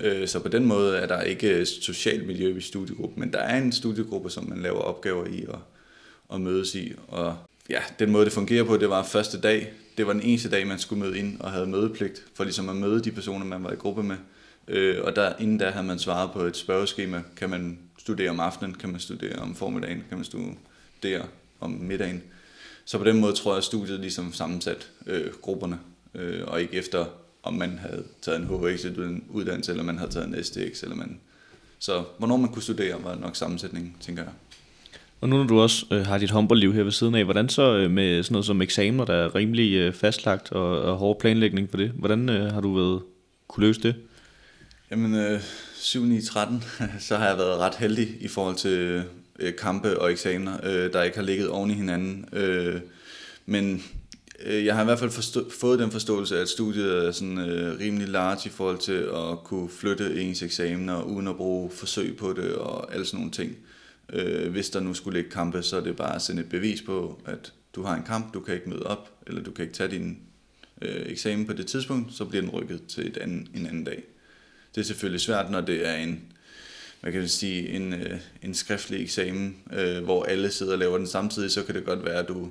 [0.00, 3.38] Øh, så på den måde er der ikke øh, socialt miljø i studiegruppen, men der
[3.38, 5.60] er en studiegruppe, som man laver opgaver i og,
[6.28, 6.92] og mødes i.
[7.08, 7.36] Og
[7.70, 9.72] ja, den måde det fungerer på, det var første dag.
[9.96, 12.76] Det var den eneste dag, man skulle møde ind og havde mødepligt, for ligesom at
[12.76, 14.16] møde de personer, man var i gruppe med.
[14.68, 18.40] Øh, og der, inden da havde man svaret på et spørgeskema, kan man studere om
[18.40, 21.26] aftenen, kan man studere om formiddagen, kan man studere
[21.60, 22.22] om middagen.
[22.84, 25.78] Så på den måde tror jeg, at studiet ligesom sammensat øh, grupperne,
[26.14, 27.06] øh, og ikke efter
[27.42, 31.20] om man havde taget en HX-uddannelse, eller man havde taget en STX, eller man...
[31.78, 34.32] Så hvornår man kunne studere, var nok sammensætningen, tænker jeg.
[35.20, 37.76] Og nu når du også øh, har dit håndboldliv her ved siden af, hvordan så
[37.76, 41.70] øh, med sådan noget som eksamener, der er rimelig øh, fastlagt og, og hård planlægning
[41.70, 43.02] for det, hvordan øh, har du været,
[43.48, 43.94] kunne løse det?
[44.90, 45.40] Jamen, øh,
[45.74, 46.64] 7 9 13
[46.98, 49.04] så har jeg været ret heldig i forhold til
[49.38, 52.28] øh, kampe og eksamener, øh, der ikke har ligget oven i hinanden.
[52.32, 52.80] Øh,
[53.46, 53.84] men
[54.44, 57.78] Øh, jeg har i hvert fald forstå- fået den forståelse, at studiet er sådan øh,
[57.78, 62.32] rimelig large i forhold til at kunne flytte ens eksamener, uden at bruge forsøg på
[62.32, 63.56] det og alle sådan nogle ting.
[64.12, 66.82] Øh, hvis der nu skulle ligge kampe, så er det bare at sende et bevis
[66.82, 69.74] på, at du har en kamp, du kan ikke møde op, eller du kan ikke
[69.74, 70.18] tage din
[70.82, 74.02] øh, eksamen på det tidspunkt, så bliver den rykket til et anden, en anden dag.
[74.74, 76.22] Det er selvfølgelig svært, når det er en,
[77.00, 80.98] hvad kan jeg sige, en, øh, en skriftlig eksamen, øh, hvor alle sidder og laver
[80.98, 82.48] den samtidig, så kan det godt være, at du,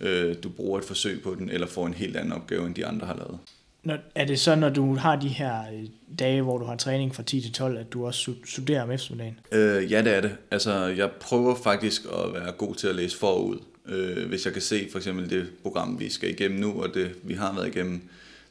[0.00, 2.86] øh, du bruger et forsøg på den, eller får en helt anden opgave, end de
[2.86, 3.38] andre har lavet.
[3.82, 7.14] Når, er det så, når du har de her øh, dage, hvor du har træning
[7.14, 9.38] fra 10 til 12, at du også studerer om eftermiddagen?
[9.52, 10.36] Øh, ja, det er det.
[10.50, 13.58] Altså, jeg prøver faktisk at være god til at læse forud.
[13.86, 17.10] Øh, hvis jeg kan se for eksempel det program, vi skal igennem nu, og det
[17.22, 18.02] vi har været igennem,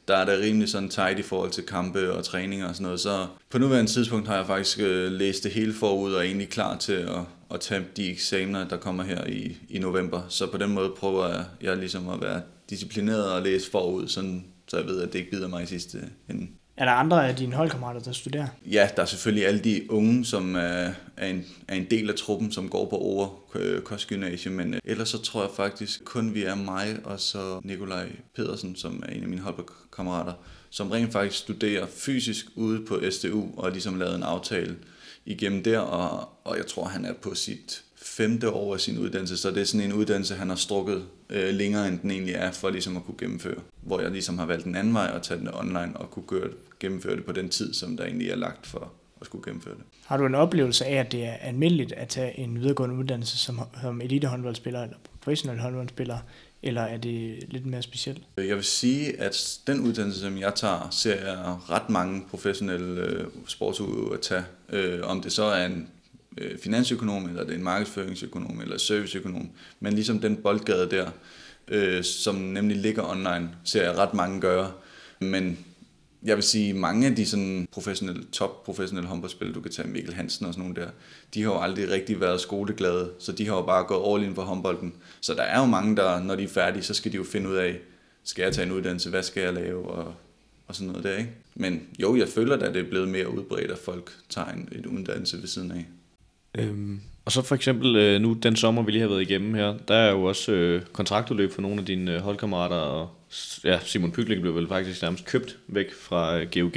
[0.08, 3.00] der er det rimelig sådan tight i forhold til kampe og træninger og sådan noget.
[3.00, 6.50] Så på nuværende tidspunkt har jeg faktisk øh, læst det hele forud og er egentlig
[6.50, 10.22] klar til at, at tage de eksamener, der kommer her i, i november.
[10.30, 14.46] Så på den måde prøver jeg, jeg ligesom at være disciplineret og læse forud, sådan,
[14.68, 15.98] så jeg ved, at det ikke bider mig i sidste
[16.30, 16.48] ende.
[16.78, 18.48] Er der andre af dine holdkammerater, der studerer?
[18.66, 22.16] Ja, der er selvfølgelig alle de unge, som er, er, en, er en del af
[22.16, 26.34] truppen, som går på over øh, kostgymnasium, men øh, ellers så tror jeg faktisk kun
[26.34, 30.34] vi er mig og så Nikolaj Pedersen, som er en af mine holdkammerater,
[30.70, 34.76] som rent faktisk studerer fysisk ude på SDU og ligesom lavet en aftale
[35.26, 37.85] igennem der, og, og jeg tror, han er på sit
[38.18, 41.54] femte år af sin uddannelse, så det er sådan en uddannelse, han har strukket øh,
[41.54, 43.62] længere, end den egentlig er, for ligesom at kunne gennemføre.
[43.82, 46.50] Hvor jeg ligesom har valgt en anden vej og tage den online og kunne gøre,
[46.80, 49.84] gennemføre det på den tid, som der egentlig er lagt for at skulle gennemføre det.
[50.06, 53.60] Har du en oplevelse af, at det er almindeligt at tage en videregående uddannelse som,
[53.82, 56.18] som elitehåndboldspiller eller professionel håndboldspiller,
[56.64, 58.22] eller er det lidt mere specielt?
[58.38, 63.26] Jeg vil sige, at den uddannelse, som jeg tager, ser jeg ret mange professionelle øh,
[63.48, 64.44] sportsudøvere tage.
[64.70, 65.88] Øh, om det så er en
[66.38, 69.50] øh, finansøkonom, eller det er en markedsføringsøkonom, eller serviceøkonom.
[69.80, 71.10] Men ligesom den boldgade der,
[71.68, 74.72] øh, som nemlig ligger online, ser jeg ret mange gøre.
[75.20, 75.58] Men
[76.24, 80.14] jeg vil sige, mange af de sådan professionelle, top professionelle håndboldspillere, du kan tage Mikkel
[80.14, 80.90] Hansen og sådan nogle der,
[81.34, 84.36] de har jo aldrig rigtig været skoleglade, så de har jo bare gået all in
[84.36, 84.94] på håndbolden.
[85.22, 87.50] Så der er jo mange, der, når de er færdige, så skal de jo finde
[87.50, 87.80] ud af,
[88.24, 90.14] skal jeg tage en uddannelse, hvad skal jeg lave, og,
[90.68, 91.32] og sådan noget der, ikke?
[91.56, 94.86] Men jo, jeg føler at det er blevet mere udbredt, at folk tager en, en
[94.86, 95.86] uddannelse ved siden af.
[96.58, 99.74] Øhm, og så for eksempel øh, nu den sommer, vi lige har været igennem her,
[99.88, 103.10] der er jo også øh, kontraktudløb for nogle af dine øh, holdkammerater, og
[103.64, 106.76] ja, Simon Pygling blev vel faktisk nærmest købt væk fra øh, GOG,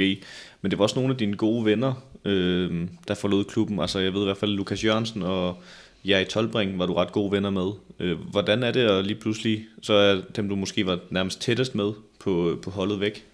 [0.61, 1.93] men det var også nogle af dine gode venner,
[2.25, 5.57] øh, der forlod klubben, altså jeg ved i hvert fald Lukas Jørgensen og
[6.05, 7.71] Ja, i Tolbring var du ret gode venner med.
[7.99, 11.75] Øh, hvordan er det at lige pludselig, så er dem du måske var nærmest tættest
[11.75, 13.25] med på, øh, på holdet væk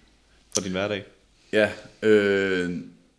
[0.54, 1.04] fra din hverdag?
[1.52, 1.70] Ja,
[2.02, 2.70] øh,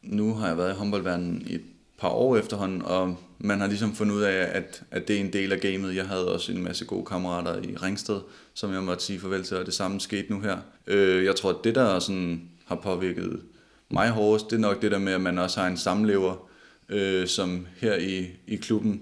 [0.02, 1.58] nu har jeg været i håndboldverdenen i
[1.98, 5.34] par år efterhånden, og man har ligesom fundet ud af, at, at det er en
[5.34, 5.96] del af gamet.
[5.96, 8.20] Jeg havde også en masse gode kammerater i Ringsted,
[8.54, 10.58] som jeg måtte sige farvel til, og det samme skete nu her.
[10.88, 13.42] Øh, jeg tror, at det, der sådan har påvirket
[13.90, 16.48] mig hårdest, det er nok det der med, at man også har en samlever,
[16.90, 19.02] øh, som her i, i klubben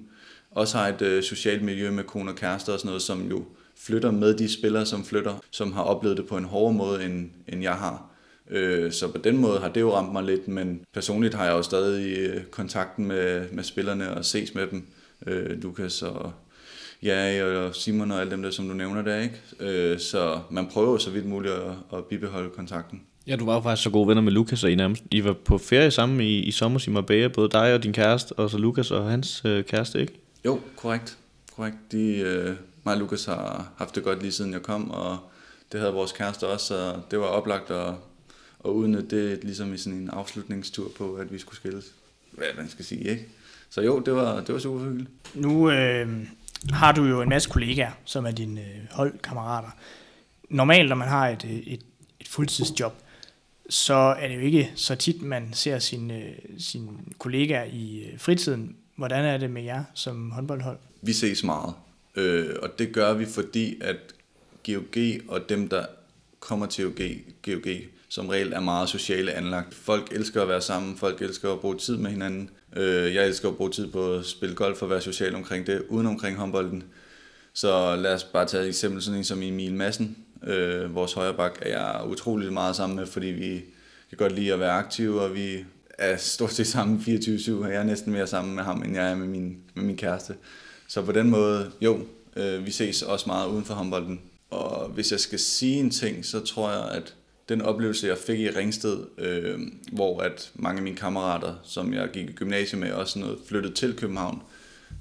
[0.51, 3.45] også har et øh, socialt miljø med kone og kærester og sådan noget, som jo
[3.77, 7.29] flytter med de spillere, som flytter, som har oplevet det på en hårdere måde, end,
[7.47, 8.09] end jeg har.
[8.49, 11.53] Øh, så på den måde har det jo ramt mig lidt, men personligt har jeg
[11.53, 14.87] jo stadig øh, kontakten med, med spillerne og ses med dem.
[15.27, 16.33] Øh, Lukas og
[17.03, 19.41] ja, og Simon og alle dem der, som du nævner der, ikke?
[19.59, 23.01] Øh, så man prøver jo så vidt muligt at, at bibeholde kontakten.
[23.27, 25.33] Ja, du var jo faktisk så gode venner med Lukas, og I, nærmest, I var
[25.33, 28.57] på ferie sammen i, i sommer i Marbella, både dig og din kæreste, og så
[28.57, 30.13] Lukas og hans øh, kæreste, ikke?
[30.45, 31.17] Jo, korrekt.
[31.55, 31.77] korrekt.
[31.91, 35.17] De, øh, mig og Lukas har haft det godt lige siden jeg kom, og
[35.71, 37.93] det havde vores kæreste også, så det var oplagt at,
[38.65, 41.85] at udnytte det ligesom i sådan en afslutningstur på, at vi skulle skilles.
[42.31, 43.27] Hvad man skal sige, ikke?
[43.69, 45.09] Så jo, det var, det var super hyggeligt.
[45.35, 46.27] Nu øh,
[46.69, 49.69] har du jo en masse kollegaer, som er dine øh, holdkammerater.
[50.49, 51.81] Normalt, når man har et, et,
[52.19, 52.93] et fuldtidsjob,
[53.69, 58.75] så er det jo ikke så tit, man ser sine, sine kollegaer i øh, fritiden.
[58.95, 60.77] Hvordan er det med jer som håndboldhold?
[61.01, 61.73] Vi ses meget,
[62.15, 63.97] øh, og det gør vi, fordi at
[64.65, 64.97] GOG
[65.27, 65.85] og dem, der
[66.39, 67.01] kommer til GOG,
[67.41, 67.71] GOG
[68.09, 69.73] som regel er meget sociale anlagt.
[69.73, 72.49] Folk elsker at være sammen, folk elsker at bruge tid med hinanden.
[72.75, 75.83] Øh, jeg elsker at bruge tid på at spille golf og være social omkring det,
[75.89, 76.83] uden omkring håndbolden.
[77.53, 81.59] Så lad os bare tage et eksempel, sådan en som Emil Madsen, øh, vores højreback,
[81.61, 83.63] er jeg utroligt meget sammen med, fordi vi
[84.09, 85.65] kan godt lide at være aktive, og vi
[85.97, 89.11] er stort set sammen 24-7, og jeg er næsten mere sammen med ham, end jeg
[89.11, 90.35] er med min, med min kæreste.
[90.87, 91.99] Så på den måde, jo,
[92.35, 94.21] øh, vi ses også meget uden for håndbolden.
[94.49, 97.15] Og hvis jeg skal sige en ting, så tror jeg, at
[97.49, 99.59] den oplevelse, jeg fik i Ringsted, øh,
[99.91, 103.73] hvor at mange af mine kammerater, som jeg gik i gymnasiet med, også noget flyttede
[103.73, 104.41] til København,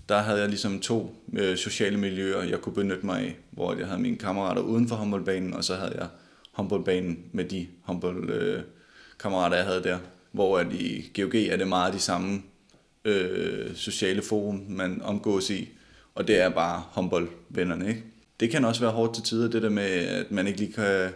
[0.08, 3.86] der havde jeg ligesom to øh, sociale miljøer, jeg kunne benytte mig af, hvor jeg
[3.86, 6.06] havde mine kammerater uden for håndboldbanen, og så havde jeg
[6.52, 8.62] håndboldbanen med de håndboldkammerater, øh,
[9.18, 9.98] kammerater, jeg havde der.
[10.32, 12.42] Hvor at i GOG er det meget de samme
[13.04, 15.68] øh, sociale forum, man omgås i,
[16.14, 18.02] og det er bare håndboldvennerne, ikke?
[18.40, 21.10] Det kan også være hårdt til tider, det der med, at man ikke lige kan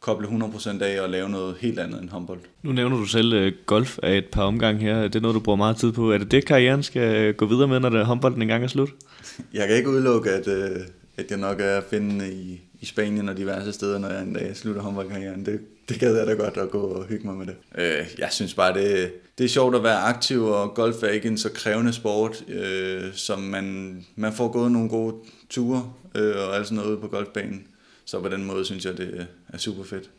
[0.00, 2.40] koble 100% af og lave noget helt andet end håndbold.
[2.62, 5.02] Nu nævner du selv øh, golf af et par omgange her.
[5.02, 6.12] Det er noget, du bruger meget tid på.
[6.12, 8.90] Er det det, karrieren skal gå videre med, når det håndbolden engang er slut?
[9.54, 10.80] Jeg kan ikke udelukke, at, øh,
[11.16, 14.32] at jeg nok er at finde i, i Spanien og diverse steder, når jeg en
[14.32, 15.46] dag slutter håndboldkarrieren.
[15.46, 17.54] Det, det gad jeg da godt at gå og hygge mig med det.
[17.78, 21.28] Øh, jeg synes bare, det, det er sjovt at være aktiv, og golf er ikke
[21.28, 25.14] en så krævende sport, øh, som man, man får gået nogle gode
[25.50, 27.66] ture øh, og alt sådan noget ude på golfbanen.
[28.04, 30.10] Så på den måde synes jeg, det er super fedt.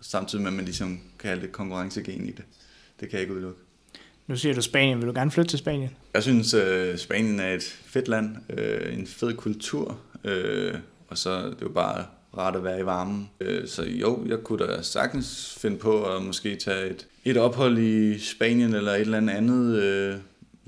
[0.00, 2.44] Samtidig med, at man ligesom kan have lidt konkurrencegen i det.
[3.00, 3.60] Det kan jeg ikke udelukke.
[4.26, 4.98] Nu siger du Spanien.
[4.98, 5.90] Vil du gerne flytte til Spanien?
[6.14, 8.36] Jeg synes, uh, Spanien er et fedt land.
[8.52, 10.00] Uh, en fed kultur.
[10.24, 12.06] Uh, og så det er jo bare
[12.36, 13.30] rart at være i varmen.
[13.40, 17.78] Uh, så jo, jeg kunne da sagtens finde på at måske tage et, et ophold
[17.78, 20.20] i Spanien eller et eller andet uh,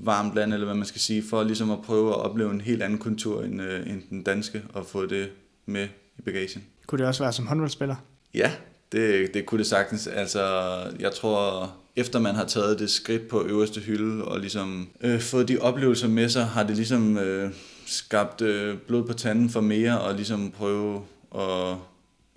[0.05, 2.83] varmt land, eller hvad man skal sige, for ligesom at prøve at opleve en helt
[2.83, 5.29] anden kultur end, uh, end den danske, og få det
[5.65, 5.87] med
[6.17, 6.63] i bagagen.
[6.89, 7.95] Kunne det også være som håndboldspiller?
[8.33, 8.51] Ja,
[8.91, 10.07] det, det kunne det sagtens.
[10.07, 15.19] Altså, jeg tror, efter man har taget det skridt på øverste hylde og ligesom øh,
[15.19, 17.51] fået de oplevelser med sig, har det ligesom øh,
[17.85, 21.01] skabt øh, blod på tanden for mere og ligesom prøve
[21.35, 21.77] at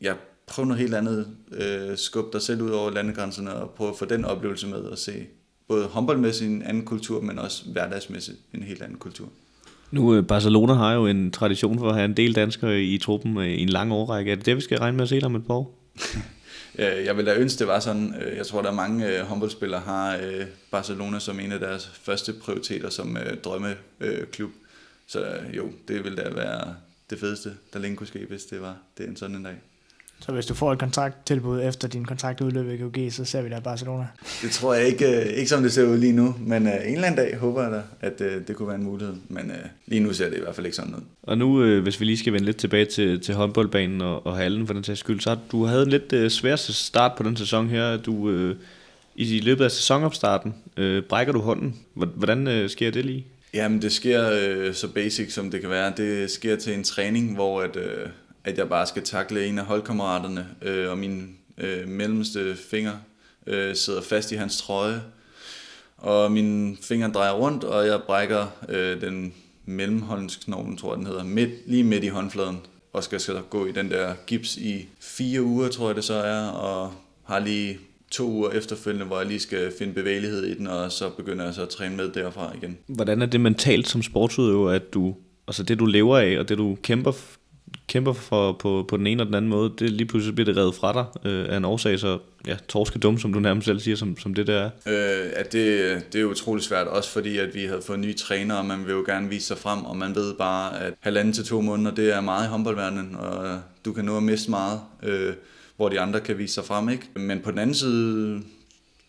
[0.03, 0.15] ja,
[0.47, 1.29] prøve noget helt andet.
[1.53, 4.99] Øh, skubbe dig selv ud over landegrænserne og prøve at få den oplevelse med og
[4.99, 5.27] se
[5.69, 9.29] både håndboldmæssigt en anden kultur, men også hverdagsmæssigt en helt anden kultur.
[9.93, 13.39] Nu, øh, Barcelona har jo en tradition for at have en del danskere i truppen
[13.39, 14.33] øh, i en lang årrække.
[14.33, 15.79] Er det det, vi skal regne med at se om et par år?
[17.07, 18.15] jeg vil da ønske, det var sådan.
[18.23, 20.21] Øh, jeg tror, der er mange håndboldspillere har
[20.71, 24.51] Barcelona som en af deres første prioriteter som drømmeklub.
[25.07, 25.25] Så
[25.57, 26.75] jo, det ville da være
[27.11, 29.57] det fedeste, der længe kunne ske, hvis det var det en sådan en dag.
[30.27, 33.49] Så hvis du får et kontrakttilbud efter din kontrakt udløber i GOG, så ser vi
[33.49, 34.07] dig i Barcelona?
[34.43, 36.95] Det tror jeg ikke, øh, ikke som det ser ud lige nu, men uh, en
[36.95, 39.15] eller anden dag håber jeg da, at uh, det kunne være en mulighed.
[39.29, 39.53] Men
[39.87, 41.01] lige nu ser det i hvert fald ikke sådan ud.
[41.23, 44.67] Og nu, hvis vi lige skal vende lidt tilbage til, til håndboldbanen og, og hallen
[44.67, 47.69] for den sags skyld, så har du havde en lidt svær start på den sæson
[47.69, 47.97] her.
[47.97, 48.31] Du,
[49.17, 50.55] I løbet af sæsonopstarten
[51.09, 51.77] brækker du hånden.
[51.95, 53.27] Hvordan sker det lige?
[53.55, 55.93] Jamen, det sker uh, så basic som det kan være.
[55.97, 57.83] Det sker til en træning, hvor at, uh,
[58.45, 62.93] at jeg bare skal takle en af holdkammeraterne, øh, og min øh, mellemste finger
[63.47, 65.03] øh, sidder fast i hans trøje,
[65.99, 69.35] og min finger drejer rundt, og jeg brækker øh, den
[69.65, 72.59] mellemhåndsknoglen, tror jeg den hedder, midt, lige midt i håndfladen,
[72.93, 76.15] og skal så gå i den der gips i fire uger, tror jeg det så
[76.15, 76.93] er, og
[77.25, 77.79] har lige
[78.11, 81.55] to uger efterfølgende, hvor jeg lige skal finde bevægelighed i den, og så begynder jeg
[81.55, 82.79] så at træne med derfra igen.
[82.87, 85.15] Hvordan er det mentalt som sportsudøver, at du,
[85.49, 87.13] altså det du lever af, og det du kæmper
[87.93, 90.57] kæmper for på, på den ene og den anden måde, det lige pludselig bliver det
[90.57, 93.81] reddet fra dig øh, af en årsag, så ja, torske dum, som du nærmest selv
[93.81, 94.71] siger, som, som det der er.
[94.87, 98.55] Øh, at det, det er utrolig svært, også fordi at vi havde fået nye træner,
[98.55, 101.45] og man vil jo gerne vise sig frem, og man ved bare, at halvanden til
[101.45, 105.33] to måneder, det er meget i håndboldverdenen, og du kan nå at miste meget, øh,
[105.77, 107.09] hvor de andre kan vise sig frem, ikke?
[107.15, 108.43] Men på den anden side,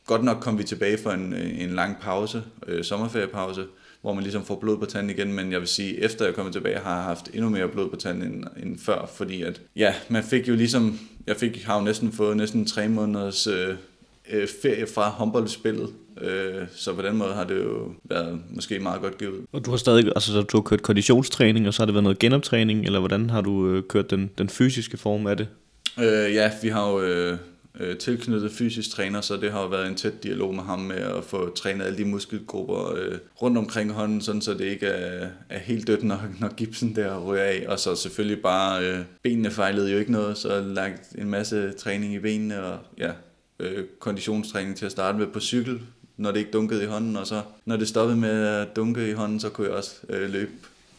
[0.06, 3.66] godt nok kom vi tilbage for en, en lang pause, øh, sommerferiepause,
[4.04, 6.52] hvor man ligesom får blod på tanden igen, men jeg vil sige, efter jeg kom
[6.52, 9.94] tilbage, har jeg haft endnu mere blod på tanden end, end før, fordi at, ja,
[10.10, 13.76] man fik jo ligesom, jeg fik, har jo næsten fået næsten tre måneders øh,
[14.32, 15.90] øh, ferie fra håndboldspillet,
[16.22, 19.46] øh, så på den måde har det jo været måske meget godt givet.
[19.52, 22.20] Og du har stadig, altså du har kørt konditionstræning, og så har det været noget
[22.20, 25.48] genoptræning, eller hvordan har du øh, kørt den, den fysiske form af det?
[26.00, 27.38] Øh, ja, vi har jo øh,
[27.80, 30.96] øh, tilknyttet fysisk træner, så det har jo været en tæt dialog med ham med
[30.96, 35.28] at få trænet alle de muskelgrupper øh, rundt omkring hånden, sådan så det ikke er,
[35.50, 37.66] er helt dødt, når, når gipsen der ryger af.
[37.68, 42.14] Og så selvfølgelig bare, øh, benene fejlede jo ikke noget, så lagt en masse træning
[42.14, 43.12] i benene, og ja,
[43.60, 45.82] øh, konditionstræning til at starte med på cykel,
[46.18, 49.14] når det ikke dunkede i hånden, og så når det stoppede med at dunke i
[49.14, 50.52] hånden, så kunne jeg også øh, løbe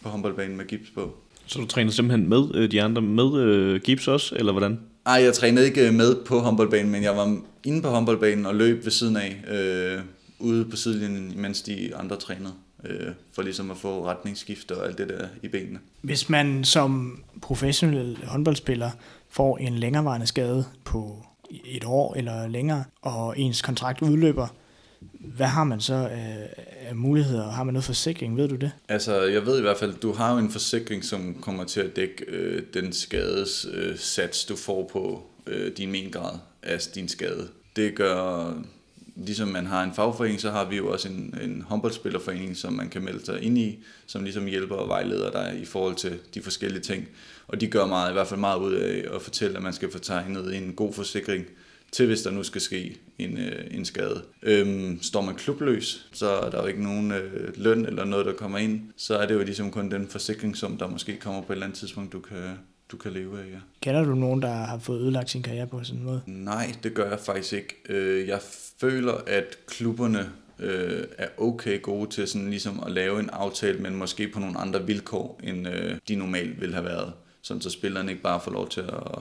[0.02, 1.16] på håndboldbanen med gips på.
[1.46, 4.78] Så du træner simpelthen med øh, de andre med øh, gips også, eller hvordan?
[5.06, 8.54] Ej, jeg trænede ikke øh, med på håndboldbanen, men jeg var inde på håndboldbanen og
[8.54, 10.02] løb ved siden af, øh,
[10.38, 12.52] ude på sidelinjen, mens de andre trænede,
[12.84, 15.78] øh, for ligesom at få retningsskift og alt det der i benene.
[16.02, 18.90] Hvis man som professionel håndboldspiller
[19.30, 21.26] får en længerevarende skade på
[21.64, 24.46] et år eller længere, og ens kontrakt udløber,
[25.36, 27.50] hvad har man så øh, af muligheder?
[27.50, 28.36] Har man noget forsikring?
[28.36, 28.72] Ved du det?
[28.88, 31.96] Altså, jeg ved i hvert fald, du har jo en forsikring, som kommer til at
[31.96, 37.48] dække øh, den skades øh, sats, du får på øh, din mengrad af din skade.
[37.76, 38.52] Det gør
[39.16, 42.88] ligesom man har en fagforening, så har vi jo også en, en håndboldspillerforening, som man
[42.88, 46.42] kan melde sig ind i, som ligesom hjælper og vejleder dig i forhold til de
[46.42, 47.08] forskellige ting.
[47.48, 49.92] Og de gør meget, i hvert fald meget ud af at fortælle, at man skal
[49.92, 51.44] få tegnet en god forsikring
[51.92, 54.22] til, hvis der nu skal ske en, øh, en skade.
[54.42, 58.32] Øhm, står man klubløs, så er der jo ikke nogen øh, løn eller noget, der
[58.32, 58.80] kommer ind.
[58.96, 61.78] Så er det jo ligesom kun den forsikringssum, der måske kommer på et eller andet
[61.78, 62.58] tidspunkt, du kan,
[62.92, 63.58] du kan leve af, ja.
[63.80, 66.20] Kender du nogen, der har fået ødelagt sin karriere på sådan en måde?
[66.26, 67.76] Nej, det gør jeg faktisk ikke.
[67.88, 68.40] Øh, jeg
[68.80, 73.96] føler, at klubberne øh, er okay gode til sådan ligesom at lave en aftale, men
[73.96, 77.12] måske på nogle andre vilkår, end øh, de normalt ville have været.
[77.42, 79.18] Sådan så spillerne ikke bare får lov til at,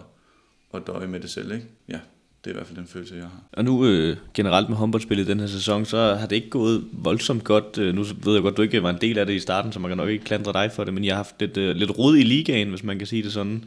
[0.74, 1.66] at døje med det selv, ikke?
[1.90, 2.00] Ja,
[2.44, 3.42] det er i hvert fald den følelse, jeg har.
[3.52, 6.84] Og nu øh, generelt med håndboldspillet i den her sæson, så har det ikke gået
[6.92, 7.78] voldsomt godt.
[7.78, 9.80] Øh, nu ved jeg godt, du ikke var en del af det i starten, så
[9.80, 11.98] man kan nok ikke klandre dig for det, men jeg har haft lidt, øh, lidt
[11.98, 13.66] rod i ligaen, hvis man kan sige det sådan.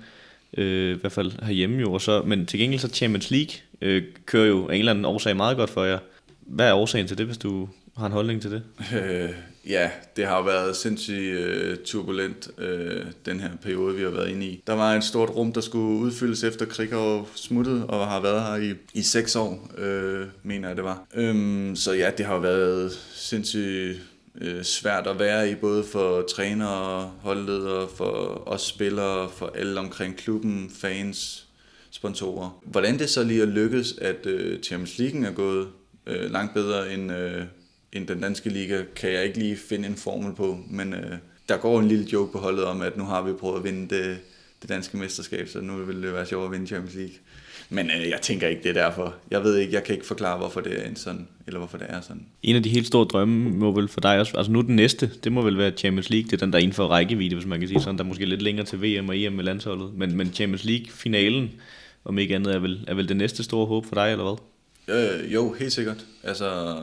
[0.57, 1.93] Øh, I hvert fald herhjemme jo.
[1.93, 5.05] Og så, men til gengæld så Champions League øh, kører jo af en eller anden
[5.05, 5.99] årsag meget godt for jer.
[6.41, 8.63] Hvad er årsagen til det, hvis du har en holdning til det?
[8.95, 9.31] Øh,
[9.67, 14.47] ja, det har været sindssygt øh, turbulent, øh, den her periode, vi har været inde
[14.47, 14.63] i.
[14.67, 18.73] Der var et stort rum, der skulle udfyldes efter Krigov smuttet, og har været her
[18.73, 21.07] i, i seks år, øh, mener jeg det var.
[21.15, 24.01] Øhm, så ja, det har været sindssygt
[24.41, 30.17] øh, svært at være i, både for trænere, holdledere, for os spillere, for alle omkring
[30.17, 31.47] klubben, fans,
[31.91, 32.61] sponsorer.
[32.65, 35.69] Hvordan det så lige er lykkedes, at øh, Champions League er gået
[36.07, 37.43] øh, langt bedre end, øh,
[37.93, 41.13] end den danske liga, kan jeg ikke lige finde en formel på, men øh,
[41.49, 43.97] der går en lille joke på holdet om, at nu har vi prøvet at vinde
[43.97, 44.19] det,
[44.63, 47.15] det danske mesterskab, så nu vil det være sjovt at vinde Champions League.
[47.71, 49.15] Men øh, jeg tænker ikke, det er derfor.
[49.31, 51.87] Jeg ved ikke, jeg kan ikke forklare, hvorfor det er en sådan, eller hvorfor det
[51.91, 52.27] er sådan.
[52.43, 55.11] En af de helt store drømme må vel for dig også, altså nu den næste,
[55.25, 57.47] det må vel være Champions League, det er den der er inden for rækkevidde, hvis
[57.47, 59.95] man kan sige sådan, der er måske lidt længere til VM og EM med landsholdet,
[59.95, 61.51] men, men Champions League-finalen,
[62.05, 64.37] om ikke andet, er vel, er vel det næste store håb for dig, eller hvad?
[64.97, 66.07] Øh, jo, helt sikkert.
[66.23, 66.75] Altså,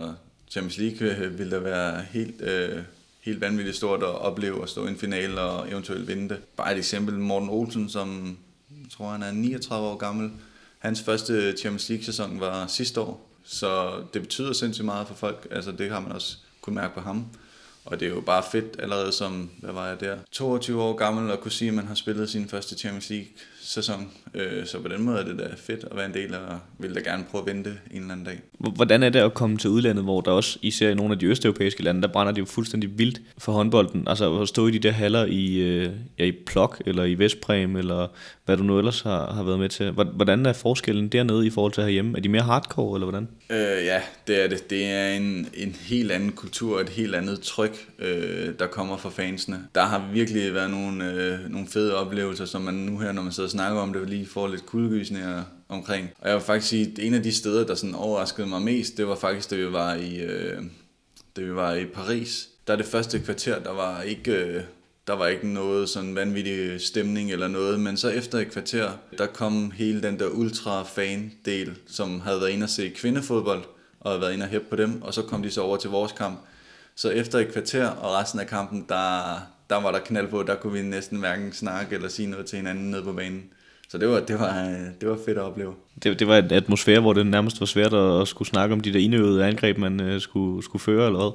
[0.54, 2.84] Champions League øh, vil da være helt, øh,
[3.22, 6.38] helt vanvittigt stort at opleve at stå i en finale og eventuelt vinde det.
[6.58, 8.38] Bare et eksempel, Morten Olsen, som
[8.70, 10.32] jeg tror han er 39 år gammel.
[10.80, 15.48] Hans første Champions League-sæson var sidste år, så det betyder sindssygt meget for folk.
[15.52, 17.26] Altså, det har man også kunne mærke på ham.
[17.86, 21.32] Og det er jo bare fedt allerede som, hvad var jeg der, 22 år gammel
[21.32, 23.28] at kunne sige, at man har spillet sin første Champions League
[23.64, 24.12] sæson.
[24.34, 26.60] Øh, så på den måde er det da fedt at være en del af, og
[26.80, 28.40] vil da gerne prøve at vente en eller anden dag.
[28.76, 31.26] Hvordan er det at komme til udlandet, hvor der også, især i nogle af de
[31.26, 34.08] østeuropæiske lande, der brænder de jo fuldstændig vildt for håndbolden.
[34.08, 35.90] Altså at stå i de der haller i, øh,
[36.20, 38.08] ja, i Plok eller i Vestpræm, eller
[38.46, 39.92] hvad du nu ellers har, har været med til.
[39.92, 42.18] Hvordan er forskellen dernede i forhold til herhjemme?
[42.18, 43.28] Er de mere hardcore, eller hvordan?
[43.50, 44.70] Øh, ja, det er det.
[44.70, 49.10] Det er en, en helt anden kultur, et helt andet tryk, øh, der kommer fra
[49.10, 49.68] fansene.
[49.76, 53.32] Der har virkelig været nogle, øh, nogle fede oplevelser, som man nu her, når man
[53.32, 56.10] sidder og snakker om det, lige får lidt kuldegysninger omkring.
[56.20, 58.98] Og jeg vil faktisk sige, at en af de steder, der sådan overraskede mig mest,
[58.98, 60.62] det var faktisk, da vi var i, øh,
[61.36, 62.50] da vi var i Paris.
[62.68, 64.32] Der er det første kvarter, der var ikke...
[64.32, 64.62] Øh,
[65.08, 69.26] der var ikke noget sådan vanvittig stemning eller noget, men så efter et kvarter, der
[69.26, 73.64] kom hele den der ultra-fan-del, som havde været inde og se kvindefodbold,
[74.00, 75.90] og havde været inde og hæppe på dem, og så kom de så over til
[75.90, 76.40] vores kamp.
[76.96, 79.40] Så efter et kvarter og resten af kampen, der,
[79.70, 82.58] der var der knald på, der kunne vi næsten hverken snakke eller sige noget til
[82.58, 83.44] hinanden nede på banen.
[83.90, 84.54] Så det var, det var,
[85.02, 85.74] det var fedt at opleve.
[86.04, 88.82] Det, det var en atmosfære, hvor det nærmest var svært at, at skulle snakke om
[88.82, 91.32] de der indøvede angreb, man uh, skulle, skulle føre eller hvad?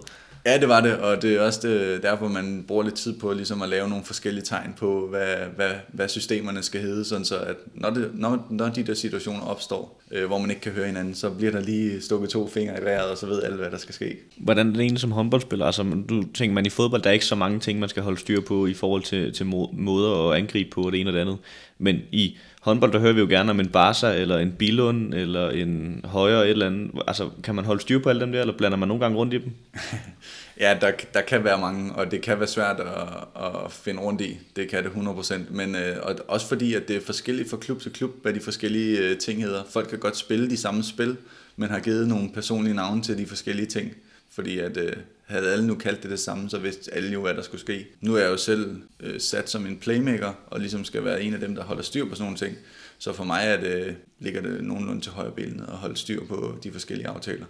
[0.47, 3.32] Ja, det var det, og det er også det, derfor, man bruger lidt tid på
[3.32, 7.39] ligesom at lave nogle forskellige tegn på, hvad, hvad, hvad systemerne skal hedde, sådan så
[7.39, 10.86] at når, det, når, når de der situationer opstår, øh, hvor man ikke kan høre
[10.86, 13.70] hinanden, så bliver der lige stukket to fingre i vejret, og så ved alle, hvad
[13.70, 14.16] der skal ske.
[14.36, 15.66] Hvordan er det egentlig som håndboldspiller?
[15.66, 18.20] Altså, du tænker man i fodbold, der er ikke så mange ting, man skal holde
[18.20, 21.39] styr på i forhold til, til måder at angribe på det ene og det andet.
[21.78, 22.36] Men i
[22.68, 26.44] håndbold, der hører vi jo gerne om en Barca, eller en Bilund, eller en Højre,
[26.44, 26.90] et eller andet.
[27.06, 29.34] Altså, kan man holde styr på alle dem der, eller blander man nogle gange rundt
[29.34, 29.52] i dem?
[30.60, 34.20] ja, der, der kan være mange, og det kan være svært at, at finde rundt
[34.20, 34.38] i.
[34.56, 35.34] Det kan det 100%.
[35.50, 38.40] Men øh, og også fordi, at det er forskelligt fra klub til klub, hvad de
[38.40, 39.62] forskellige øh, ting hedder.
[39.70, 41.16] Folk kan godt spille de samme spil,
[41.56, 43.92] men har givet nogle personlige navne til de forskellige ting.
[44.30, 44.92] Fordi at øh,
[45.28, 47.86] havde alle nu kaldt det det samme, så vidste alle jo, hvad der skulle ske.
[48.00, 51.34] Nu er jeg jo selv øh, sat som en playmaker, og ligesom skal være en
[51.34, 52.56] af dem, der holder styr på sådan nogle ting.
[52.98, 56.58] Så for mig er det, ligger det nogenlunde til højre benet at holde styr på
[56.62, 57.46] de forskellige aftaler.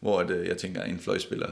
[0.00, 1.50] Hvor at, øh, jeg tænker, at en fløjspiller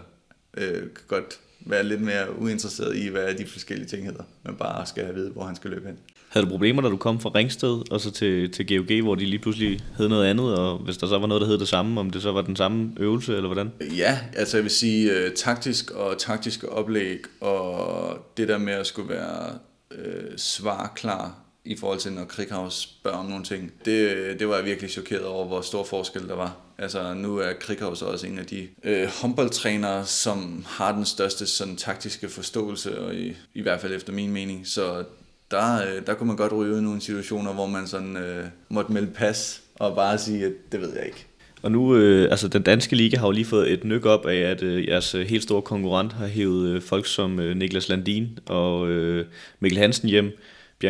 [0.56, 4.86] øh, kan godt være lidt mere uinteresseret i, hvad de forskellige ting hedder, men bare
[4.86, 5.98] skal have vide, hvor han skal løbe hen.
[6.30, 9.24] Havde du problemer, da du kom fra Ringsted og så til, til GOG, hvor de
[9.24, 12.00] lige pludselig hed noget andet, og hvis der så var noget, der hed det samme,
[12.00, 13.72] om det så var den samme øvelse, eller hvordan?
[13.96, 18.86] Ja, altså jeg vil sige øh, taktisk og taktiske oplæg, og det der med at
[18.86, 19.58] skulle være
[19.90, 23.72] øh, svar klar i forhold til, når Krighaus spørger om nogle ting.
[23.84, 26.56] Det, det var jeg virkelig chokeret over, hvor stor forskel der var.
[26.78, 31.76] Altså, nu er Krighaus også en af de øh, håndboldtrænere, som har den største sådan,
[31.76, 34.66] taktiske forståelse, og i, i hvert fald efter min mening.
[34.66, 35.04] Så
[35.50, 38.44] der, øh, der kunne man godt ryge ud i nogle situationer, hvor man sådan øh,
[38.68, 41.26] måtte melde pas og bare sige, at det ved jeg ikke.
[41.62, 44.36] Og nu, øh, altså den danske liga har jo lige fået et nyk op af,
[44.36, 48.38] at øh, jeres øh, helt store konkurrent har hævet øh, folk som øh, Niklas Landin
[48.46, 49.26] og øh,
[49.60, 50.38] Mikkel Hansen hjem.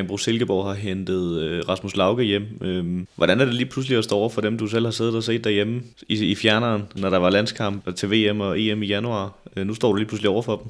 [0.09, 2.43] Bro Silkeborg har hentet øh, Rasmus Lauke hjem.
[2.61, 5.15] Øh, hvordan er det lige pludselig at stå over for dem, du selv har siddet
[5.15, 8.87] og set derhjemme i, i fjerneren, når der var landskamp til VM og EM i
[8.87, 9.33] januar?
[9.57, 10.67] Øh, nu står du lige pludselig over for dem.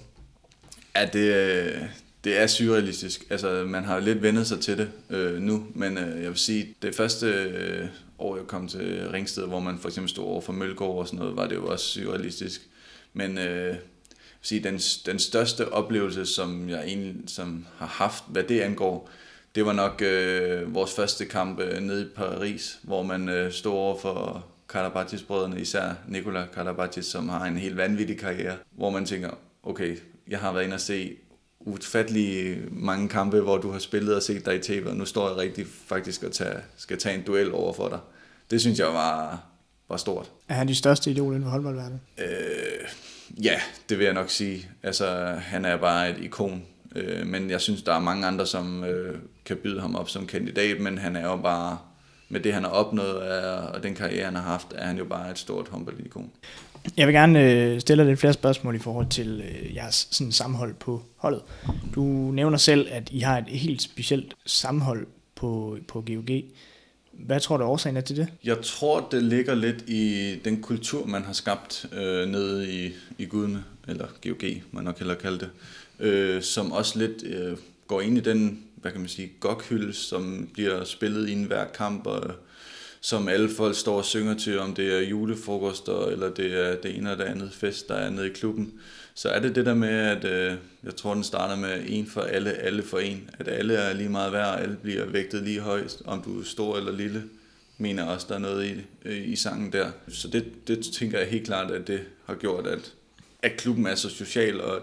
[0.96, 1.82] Ja, det, øh,
[2.24, 3.26] det er surrealistisk.
[3.30, 6.74] Altså, man har lidt vendet sig til det øh, nu, men øh, jeg vil sige,
[6.82, 10.52] det første øh, år, jeg kom til Ringsted, hvor man for eksempel stod over for
[10.52, 12.60] Mølgaard og sådan noget, var det jo også surrealistisk.
[13.12, 13.76] Men øh,
[14.40, 19.10] sige, den, den største oplevelse, som jeg egentlig som har haft, hvad det angår,
[19.54, 23.72] det var nok øh, vores første kamp øh, nede i Paris, hvor man øh, stod
[23.72, 29.30] over for Karabatis-brødrene, især Nikola Karabatis, som har en helt vanvittig karriere, hvor man tænker,
[29.62, 29.96] okay,
[30.28, 31.16] jeg har været inde og se
[31.60, 35.28] ufattelig mange kampe, hvor du har spillet og set dig i tv, og nu står
[35.28, 37.98] jeg rigtig faktisk og tage, skal tage en duel over for dig.
[38.50, 39.42] Det synes jeg var,
[39.88, 40.30] var stort.
[40.48, 42.00] Er han de største idol inden for håndboldverdenen?
[42.18, 42.88] Øh,
[43.44, 44.70] ja, det vil jeg nok sige.
[44.82, 45.06] Altså,
[45.40, 46.62] han er bare et ikon.
[46.96, 50.26] Øh, men jeg synes, der er mange andre, som øh, kan byde ham op som
[50.26, 51.78] kandidat, men han er jo bare,
[52.28, 53.16] med det han har opnået
[53.68, 56.30] og den karriere, han har haft, er han jo bare et stort håndboldikon.
[56.96, 60.32] Jeg vil gerne øh, stille dig lidt flere spørgsmål i forhold til øh, jeres sådan,
[60.32, 61.42] sammenhold på holdet.
[61.94, 62.02] Du
[62.32, 66.42] nævner selv, at I har et helt specielt sammenhold på, på GOG.
[67.12, 68.28] Hvad tror du årsagen er til det?
[68.44, 73.24] Jeg tror, det ligger lidt i den kultur, man har skabt øh, nede i, i
[73.26, 75.50] Gudme, eller GOG, man nok hellere kalde det,
[76.00, 77.56] øh, som også lidt øh,
[77.86, 82.06] går ind i den, hvad kan man sige, gokhylde, som bliver spillet i hver kamp,
[82.06, 82.30] og
[83.00, 86.96] som alle folk står og synger til, om det er julefrokoster, eller det er det
[86.96, 88.72] ene eller det andet fest, der er nede i klubben.
[89.14, 92.20] Så er det det der med, at øh, jeg tror, den starter med en for
[92.20, 93.30] alle, alle for en.
[93.38, 96.76] At alle er lige meget værd, alle bliver vægtet lige højst, om du er stor
[96.76, 97.22] eller lille
[97.80, 98.74] mener også, der er noget i,
[99.04, 99.90] øh, i sangen der.
[100.08, 102.94] Så det, det tænker jeg helt klart, at det har gjort, at,
[103.42, 104.82] at klubben er så social, og at,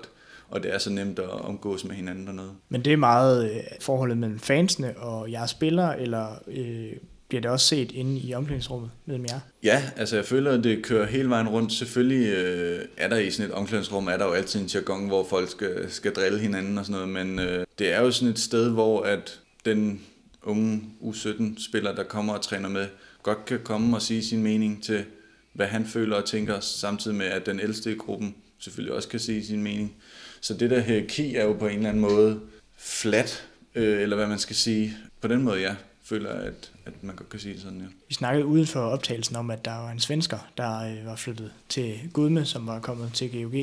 [0.49, 2.51] og det er så nemt at omgås med hinanden dernede.
[2.69, 6.91] Men det er meget øh, forholdet mellem fansene og jeres spillere, eller øh,
[7.27, 9.39] bliver det også set inde i omklædningsrummet mellem jer?
[9.63, 11.73] Ja, altså jeg føler, at det kører hele vejen rundt.
[11.73, 15.23] Selvfølgelig øh, er der i sådan et omklædningsrum, er der jo altid en jargon, hvor
[15.23, 18.39] folk skal, skal drille hinanden og sådan noget, men øh, det er jo sådan et
[18.39, 20.01] sted, hvor at den
[20.43, 22.87] unge U17-spiller, der kommer og træner med,
[23.23, 25.05] godt kan komme og sige sin mening til,
[25.53, 29.19] hvad han føler og tænker, samtidig med, at den ældste i gruppen selvfølgelig også kan
[29.19, 29.95] sige sin mening.
[30.41, 32.39] Så det der hierarki er jo på en eller anden måde
[32.77, 34.97] flat, øh, eller hvad man skal sige.
[35.21, 35.75] På den måde, ja,
[36.09, 37.85] føler at, at man godt kan sige det sådan, ja.
[38.07, 41.51] Vi snakkede uden for optagelsen om, at der var en svensker, der øh, var flyttet
[41.69, 43.55] til Gudme, som var kommet til GOG.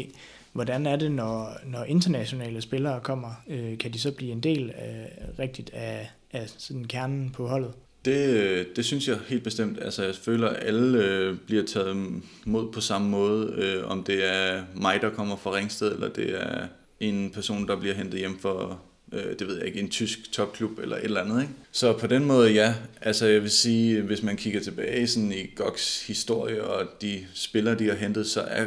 [0.53, 3.42] Hvordan er det, når, når internationale spillere kommer?
[3.49, 7.72] Øh, kan de så blive en del af, rigtigt af, af sådan kernen på holdet?
[8.05, 9.78] Det, det synes jeg helt bestemt.
[9.82, 13.53] Altså, jeg føler, at alle øh, bliver taget mod på samme måde.
[13.57, 16.66] Øh, om det er mig, der kommer fra Ringsted, eller det er
[17.01, 18.82] en person, der bliver hentet hjem for,
[19.14, 21.42] øh, det ved jeg ikke, en tysk topklub eller et eller andet.
[21.42, 21.52] Ikke?
[21.72, 22.74] Så på den måde, ja.
[23.00, 27.78] Altså, jeg vil sige, hvis man kigger tilbage sådan i Goks historie og de spillere,
[27.78, 28.66] de har hentet, så er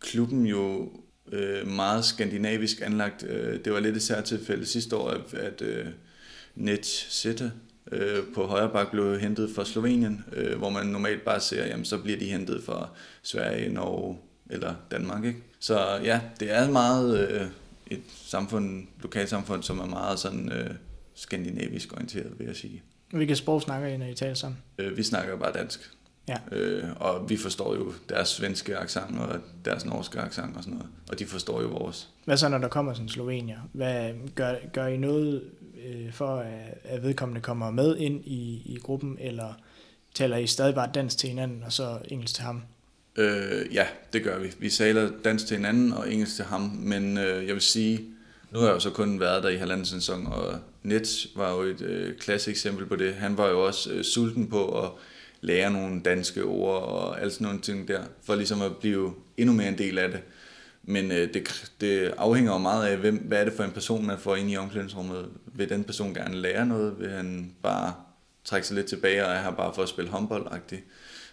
[0.00, 0.92] klubben jo
[1.32, 3.24] øh, meget skandinavisk anlagt.
[3.28, 5.86] Øh, det var lidt et særtilfælde sidste år, at, at øh,
[6.54, 7.52] Net Sætte
[7.92, 11.84] øh, på højre bak blev hentet fra Slovenien, øh, hvor man normalt bare ser, jamen
[11.84, 12.88] så bliver de hentet fra
[13.22, 14.18] Sverige, Norge
[14.50, 15.24] eller Danmark.
[15.24, 15.38] Ikke?
[15.60, 17.46] Så ja, det er meget øh,
[17.86, 20.70] et samfund, lokalsamfund, som er meget sådan øh,
[21.14, 22.82] skandinavisk orienteret, vil jeg sige.
[23.10, 24.58] Hvilke sprog snakker I, når I taler sammen?
[24.78, 25.90] Øh, vi snakker bare dansk.
[26.28, 26.36] Ja.
[26.52, 30.90] Øh, og vi forstår jo deres svenske accent og deres norske accent og sådan noget.
[31.10, 32.08] Og de forstår jo vores.
[32.24, 33.58] Hvad så, når der kommer sådan Slovenier?
[33.72, 35.42] Hvad, gør, gør I noget
[35.84, 39.54] øh, for, at, at vedkommende kommer med ind i, i gruppen, eller
[40.14, 42.62] taler I stadig bare dansk til hinanden, og så engelsk til ham?
[43.16, 44.52] Øh, ja, det gør vi.
[44.58, 48.04] Vi taler dansk til hinanden og engelsk til ham, men øh, jeg vil sige,
[48.50, 51.62] nu har jeg jo så kun været der i halvanden sæson, og Nets var jo
[51.62, 53.14] et øh, klasse eksempel på det.
[53.14, 54.90] Han var jo også øh, sulten på at
[55.40, 59.54] lære nogle danske ord og alt sådan nogle ting der, for ligesom at blive endnu
[59.54, 60.20] mere en del af det.
[60.82, 64.06] Men øh, det, det afhænger jo meget af, hvem, hvad er det for en person,
[64.06, 65.28] man får ind i omklædningsrummet.
[65.46, 66.94] Vil den person gerne lære noget?
[66.98, 67.94] Vil han bare
[68.44, 70.82] trække sig lidt tilbage og er her bare for at spille håndbold -agtigt?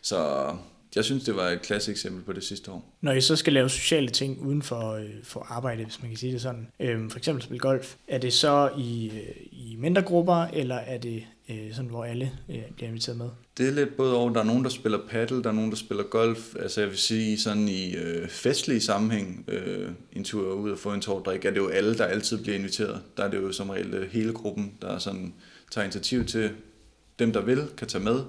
[0.02, 0.52] Så
[0.96, 2.98] jeg synes, det var et klasse eksempel på det sidste år.
[3.02, 6.18] Når I så skal lave sociale ting uden for, øh, for arbejde, hvis man kan
[6.18, 10.02] sige det sådan, øh, for eksempel spille golf, er det så i, øh, i mindre
[10.02, 13.30] grupper, eller er det øh, sådan, hvor alle øh, bliver inviteret med?
[13.58, 14.34] Det er lidt både over.
[14.34, 16.56] Der er nogen, der spiller paddle, der er nogen, der spiller golf.
[16.60, 20.94] Altså jeg vil sige, sådan i øh, festlige sammenhæng, øh, en tur ud og få
[20.94, 23.02] en tårdrik, er det jo alle, der altid bliver inviteret.
[23.18, 25.34] Der er det jo som regel øh, hele gruppen, der sådan
[25.72, 26.50] tager initiativ til,
[27.20, 28.20] dem der vil, kan tage med.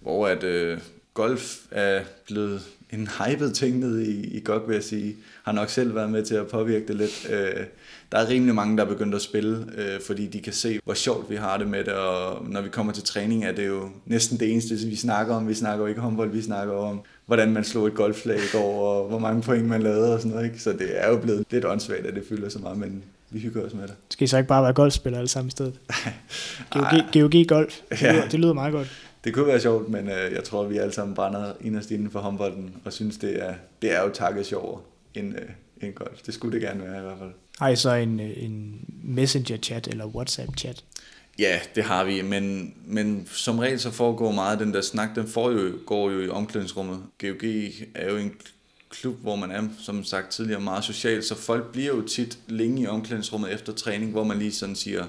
[0.00, 0.78] Hvor at øh,
[1.18, 5.16] golf er blevet en hyped ting nede i, i GOG, vil jeg sige.
[5.44, 7.30] Har nok selv været med til at påvirke det lidt.
[7.30, 7.64] Øh,
[8.12, 10.94] der er rimelig mange, der er begyndt at spille, øh, fordi de kan se, hvor
[10.94, 13.88] sjovt vi har det med det, og når vi kommer til træning, er det jo
[14.06, 15.48] næsten det eneste, vi snakker om.
[15.48, 18.88] Vi snakker jo ikke håndbold, vi snakker om, hvordan man slog et golfslag i går,
[18.88, 20.46] og hvor mange point man lavede og sådan noget.
[20.46, 20.58] Ikke?
[20.58, 23.66] Så det er jo blevet lidt åndssvagt, at det fylder så meget, men vi hygger
[23.66, 23.94] os med det.
[24.10, 25.74] Skal I så ikke bare være golfspillere alle sammen i stedet?
[26.72, 28.12] GOG, GOG Golf, det, ja.
[28.12, 29.07] lyder, det lyder meget godt.
[29.28, 32.20] Det kunne være sjovt, men øh, jeg tror, vi alle sammen brænder inderst inden for
[32.20, 34.80] håndbolden, og synes, det er, det er jo takket sjovere
[35.14, 35.48] end, øh,
[35.82, 36.22] end golf.
[36.22, 37.30] Det skulle det gerne være i hvert fald.
[37.58, 40.84] Har I så en, en messenger-chat eller WhatsApp-chat?
[41.38, 45.28] Ja, det har vi, men, men som regel så foregår meget den der snak, den
[45.28, 47.02] får jo, går jo i omklædningsrummet.
[47.20, 47.44] GOG
[47.94, 48.32] er jo en
[48.90, 52.82] klub, hvor man er, som sagt tidligere, meget social, så folk bliver jo tit længe
[52.82, 55.04] i omklædningsrummet efter træning, hvor man lige sådan siger,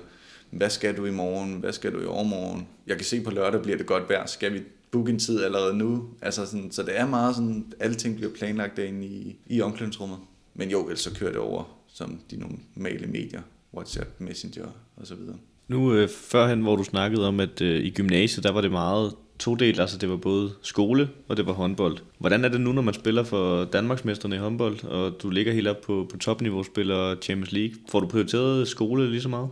[0.52, 2.68] hvad skal du i morgen, hvad skal du i overmorgen?
[2.88, 4.60] Jeg kan se på lørdag bliver det godt vejr, skal vi
[4.91, 6.10] booke en tid allerede nu?
[6.22, 10.18] Altså sådan, så det er meget sådan, alting bliver planlagt derinde i, i omklædningsrummet.
[10.54, 13.41] Men jo, ellers så kører det over som de normale medier,
[13.74, 15.36] WhatsApp, Messenger og så videre.
[15.68, 19.14] Nu øh, førhen, hvor du snakkede om, at øh, i gymnasiet, der var det meget
[19.39, 21.97] to del, altså det var både skole og det var håndbold.
[22.18, 25.68] Hvordan er det nu, når man spiller for Danmarksmesterne i håndbold, og du ligger helt
[25.68, 27.76] op på, på topniveau, spiller Champions League?
[27.91, 29.50] Får du prioriteret skole lige så meget?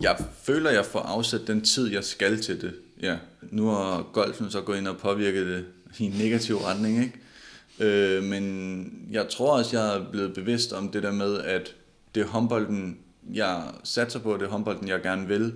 [0.00, 2.74] Jeg føler, jeg får afsat den tid, jeg skal til det.
[3.02, 3.16] Ja.
[3.42, 5.64] Nu har golfen så gået ind og påvirket det
[5.98, 7.18] i en negativ retning, ikke?
[7.80, 11.74] Øh, men jeg tror også, jeg er blevet bevidst om det der med, at
[12.14, 12.98] det er håndbolden,
[13.34, 15.52] jeg satser på, det er håndbolden, jeg gerne vil.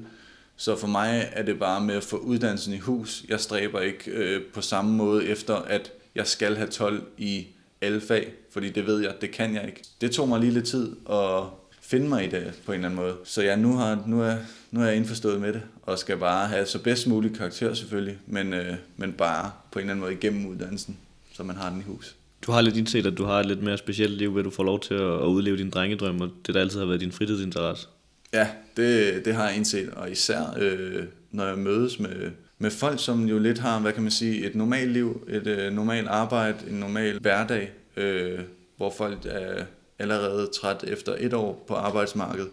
[0.57, 3.24] Så for mig er det bare med at få uddannelsen i hus.
[3.28, 7.47] Jeg stræber ikke øh, på samme måde efter, at jeg skal have 12 i
[7.80, 9.82] alle fag, fordi det ved jeg, det kan jeg ikke.
[10.01, 11.45] Det tog mig lige lidt tid at
[11.93, 13.16] finde mig i det på en eller anden måde.
[13.24, 14.36] Så ja, nu, har, nu, er,
[14.70, 18.18] nu er jeg indforstået med det, og skal bare have så bedst mulig karakter selvfølgelig,
[18.26, 20.97] men, øh, men bare på en eller anden måde igennem uddannelsen,
[21.32, 22.16] så man har den i hus.
[22.47, 24.64] Du har lidt indset, at du har et lidt mere specielt liv, hvor du får
[24.64, 27.88] lov til at udleve din drengedrøm, og det der altid har været din fritidsinteresse.
[28.32, 33.01] Ja, det, det har jeg indset, og især øh, når jeg mødes med, med folk,
[33.01, 36.59] som jo lidt har, hvad kan man sige, et normalt liv, et øh, normalt arbejde,
[36.70, 38.38] en normal hverdag, øh,
[38.76, 39.64] hvor folk er
[40.03, 42.48] allerede træt efter et år på arbejdsmarkedet,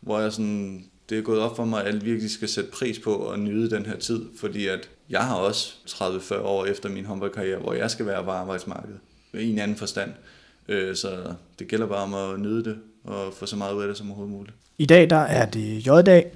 [0.00, 2.98] hvor jeg sådan, det er gået op for mig, at jeg virkelig skal sætte pris
[2.98, 7.04] på at nyde den her tid, fordi at jeg har også 30-40 år efter min
[7.04, 8.98] håndboldkarriere, hvor jeg skal være på arbejdsmarkedet
[9.34, 10.12] i en anden forstand.
[10.68, 13.88] Øh, så det gælder bare om at nyde det og få så meget ud af
[13.88, 14.56] det som overhovedet muligt.
[14.78, 16.32] I dag der er det J-dag,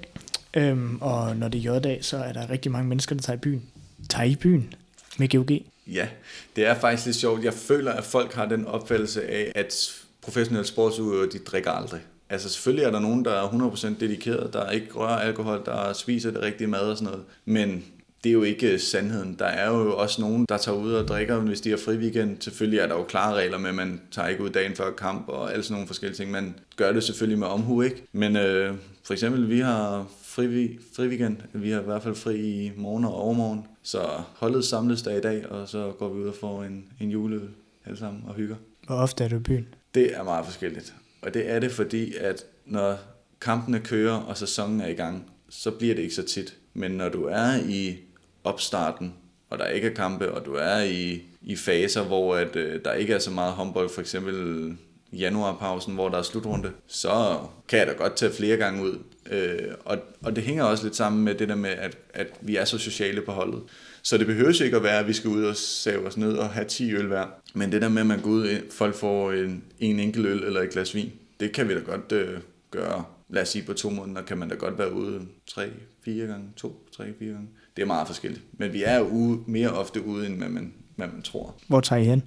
[0.53, 3.39] øhm, og når det er J-dag, så er der rigtig mange mennesker, der tager i
[3.39, 3.63] byen.
[4.09, 4.73] Tager i byen
[5.17, 5.57] med GOG?
[5.87, 6.07] Ja,
[6.55, 7.43] det er faktisk lidt sjovt.
[7.43, 9.93] Jeg føler, at folk har den opfattelse af, at
[10.27, 12.01] professionelle sportsudøvere, de drikker aldrig.
[12.29, 16.31] Altså selvfølgelig er der nogen, der er 100% dedikeret, der ikke rører alkohol, der spiser
[16.31, 17.25] det rigtige mad og sådan noget.
[17.45, 17.83] Men
[18.23, 19.35] det er jo ikke øh, sandheden.
[19.39, 22.37] Der er jo også nogen, der tager ud og drikker, hvis de har fri weekend.
[22.41, 25.29] Selvfølgelig er der jo klare regler med, at man tager ikke ud dagen før kamp
[25.29, 26.31] og alle sådan nogle forskellige ting.
[26.31, 28.03] Man gør det selvfølgelig med omhu, ikke?
[28.11, 31.37] Men øh, for eksempel, vi har fri, fri weekend.
[31.53, 33.67] Vi har i hvert fald fri i morgen og overmorgen.
[33.83, 34.01] Så
[34.35, 37.49] holdet samles der i dag, og så går vi ud og får en, en juleøl
[37.85, 38.55] alle sammen og hygger.
[38.87, 39.67] Hvor ofte er du i byen?
[39.97, 40.93] Det er meget forskelligt.
[41.21, 42.97] Og det er det, fordi at når
[43.41, 46.57] kampene kører, og sæsonen er i gang, så bliver det ikke så tit.
[46.73, 47.97] Men når du er i
[48.43, 49.13] opstarten,
[49.49, 52.93] og der ikke er kampe, og du er i, i faser, hvor at, øh, der
[52.93, 54.77] ikke er så meget håndbold, for eksempel
[55.13, 58.99] januarpausen, hvor der er slutrunde, så kan jeg da godt tage flere gange ud.
[59.31, 62.55] Øh, og, og det hænger også lidt sammen med det der med, at, at vi
[62.55, 63.61] er så sociale på holdet.
[64.07, 66.49] Så det behøver ikke at være, at vi skal ud og save os ned og
[66.49, 67.25] have 10 øl hver.
[67.53, 70.61] Men det der med, at man går ud, folk får en, en enkelt øl eller
[70.61, 72.39] et glas vin, det kan vi da godt øh,
[72.71, 73.03] gøre.
[73.29, 75.69] Lad os sige, på to måneder kan man da godt være ude tre,
[76.05, 77.47] fire gange, to, tre, fire gange.
[77.75, 78.43] Det er meget forskelligt.
[78.51, 81.55] Men vi er jo ude, mere ofte ude, end hvad man, hvad man tror.
[81.67, 82.23] Hvor tager I hen?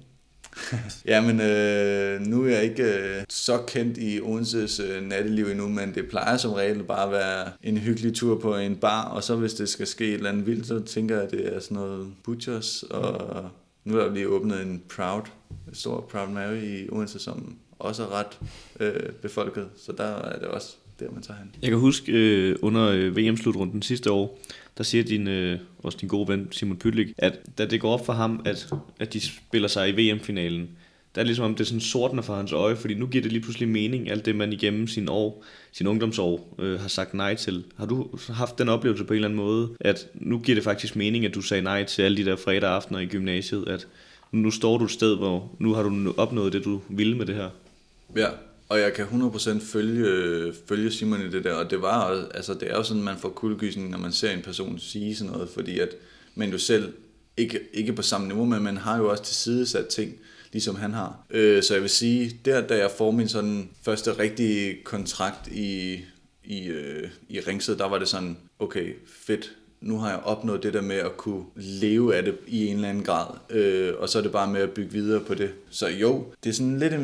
[1.05, 5.95] Jamen, øh, nu er jeg ikke øh, så kendt i Odenses øh, natteliv endnu, men
[5.95, 9.35] det plejer som regel bare at være en hyggelig tur på en bar, og så
[9.35, 11.75] hvis det skal ske et eller andet vildt, så tænker jeg, at det er sådan
[11.75, 13.49] noget Butchers, og
[13.83, 15.23] nu er der lige åbnet en Proud,
[15.67, 18.39] en stor Proud Mary i Odense, som også er ret
[18.79, 21.55] øh, befolket, så der er det også der, man tager hen.
[21.61, 24.39] Jeg kan huske øh, under øh, VM-slutrunden sidste år,
[24.77, 28.05] der siger din, øh, også din gode ven Simon Pytlik, at da det går op
[28.05, 28.69] for ham, at,
[28.99, 30.69] at de spiller sig i VM-finalen,
[31.15, 33.31] der er ligesom om det er sådan sortner for hans øje, fordi nu giver det
[33.31, 37.35] lige pludselig mening, alt det man igennem sin år, sin ungdomsår øh, har sagt nej
[37.35, 37.63] til.
[37.77, 40.95] Har du haft den oplevelse på en eller anden måde, at nu giver det faktisk
[40.95, 43.87] mening, at du sagde nej til alle de der fredag aftener i gymnasiet, at
[44.31, 47.35] nu står du et sted, hvor nu har du opnået det, du ville med det
[47.35, 47.49] her?
[48.15, 48.27] Ja,
[48.71, 52.71] og jeg kan 100% følge, følge Simon i det der, og det var altså det
[52.71, 55.79] er jo sådan, man får kuldegysning, når man ser en person sige sådan noget, fordi
[55.79, 55.89] at
[56.35, 56.93] man jo selv,
[57.37, 60.13] ikke, ikke på samme niveau, men man har jo også tilsidesat ting,
[60.51, 61.25] ligesom han har.
[61.29, 65.99] Øh, så jeg vil sige, der da jeg får min sådan første rigtige kontrakt i,
[66.43, 70.73] i, øh, i Ringsted, der var det sådan, okay, fedt, nu har jeg opnået det
[70.73, 74.17] der med at kunne leve af det i en eller anden grad, øh, og så
[74.17, 75.51] er det bare med at bygge videre på det.
[75.69, 77.01] Så jo, det er sådan lidt en,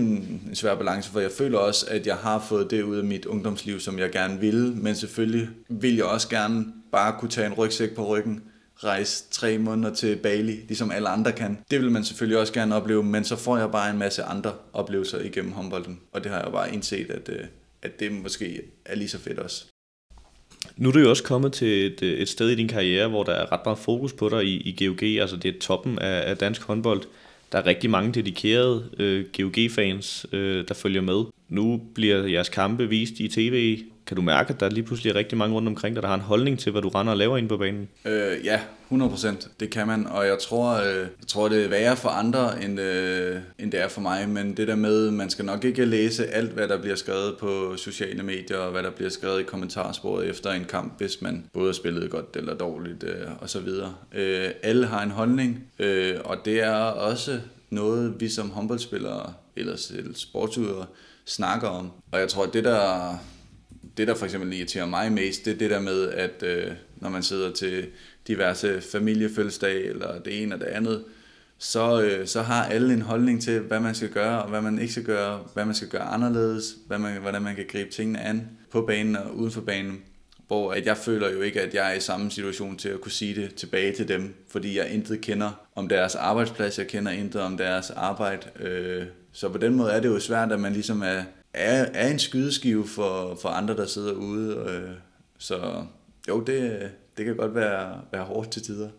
[0.49, 3.25] en svær balance, for jeg føler også, at jeg har fået det ud af mit
[3.25, 7.53] ungdomsliv, som jeg gerne ville, men selvfølgelig vil jeg også gerne bare kunne tage en
[7.53, 8.43] rygsæk på ryggen,
[8.75, 11.57] rejse tre måneder til Bali, ligesom alle andre kan.
[11.71, 14.53] Det vil man selvfølgelig også gerne opleve, men så får jeg bare en masse andre
[14.73, 17.45] oplevelser igennem håndbolden, og det har jeg bare indset, at, øh,
[17.82, 19.65] at det måske er lige så fedt også.
[20.78, 23.24] Nu er du jo også kommet til et, øh, et sted i din karriere, hvor
[23.24, 26.30] der er ret meget fokus på dig i, i GOG, altså det er toppen af,
[26.30, 27.01] af dansk håndbold.
[27.51, 31.24] Der er rigtig mange dedikerede øh, GOG-fans, øh, der følger med.
[31.49, 35.16] Nu bliver jeres kampe vist i tv kan du mærke, at der lige pludselig er
[35.16, 37.38] rigtig mange rundt omkring dig, der har en holdning til, hvad du render og laver
[37.38, 37.89] inde på banen?
[38.05, 38.60] Øh, ja,
[38.91, 39.49] 100%.
[39.60, 42.80] Det kan man, og jeg tror, øh, jeg tror det er værre for andre, end,
[42.80, 44.30] øh, end det er for mig.
[44.30, 47.74] Men det der med, man skal nok ikke læse alt, hvad der bliver skrevet på
[47.78, 51.66] sociale medier, og hvad der bliver skrevet i kommentarsporet efter en kamp, hvis man både
[51.66, 53.93] har spillet godt eller dårligt, øh, og så videre.
[54.16, 57.39] Øh, alle har en holdning, øh, og det er også
[57.70, 60.86] noget, vi som håndboldspillere, eller sportsudøvere,
[61.26, 61.91] snakker om.
[62.12, 63.18] Og jeg tror, at det der
[63.98, 67.10] det, der for eksempel irriterer mig mest, det er det der med, at øh, når
[67.10, 67.88] man sidder til
[68.28, 71.04] diverse familiefødselsdage eller det ene og det andet,
[71.58, 74.80] så, øh, så har alle en holdning til, hvad man skal gøre, og hvad man
[74.80, 78.22] ikke skal gøre, hvad man skal gøre anderledes, hvad man, hvordan man kan gribe tingene
[78.22, 80.02] an på banen og uden for banen.
[80.48, 83.12] Hvor at jeg føler jo ikke, at jeg er i samme situation til at kunne
[83.12, 87.41] sige det tilbage til dem, fordi jeg intet kender om deres arbejdsplads, jeg kender intet
[87.41, 88.48] om deres arbejde.
[88.60, 91.24] Øh, så på den måde er det jo svært, at man ligesom er,
[91.54, 94.56] er, er en skydeskive for, for andre, der sidder ude.
[94.70, 94.89] Øh,
[95.38, 95.84] så
[96.28, 98.89] jo, det, det kan godt være, være hårdt til tider.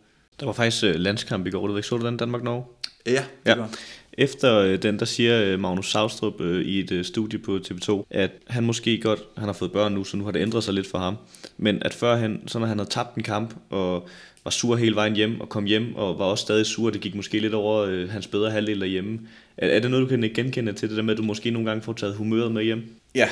[0.41, 1.89] Der var faktisk øh, landskamp i går, du ikke?
[1.89, 2.65] Så du den Danmark-Norge?
[3.07, 3.55] Ja, det ja.
[3.55, 3.71] var.
[4.13, 8.31] Efter øh, den, der siger øh, Magnus Savstrup øh, i et studie på TV2, at
[8.47, 10.91] han måske godt, han har fået børn nu, så nu har det ændret sig lidt
[10.91, 11.17] for ham,
[11.57, 14.09] men at førhen, så når han havde tabt en kamp, og
[14.45, 17.15] var sur hele vejen hjem, og kom hjem, og var også stadig sur, det gik
[17.15, 19.21] måske lidt over øh, hans bedre halvdel derhjemme.
[19.59, 21.69] Er, er det noget, du kan genkende til det der med, at du måske nogle
[21.69, 22.83] gange får taget humøret med hjem?
[23.15, 23.29] Ja,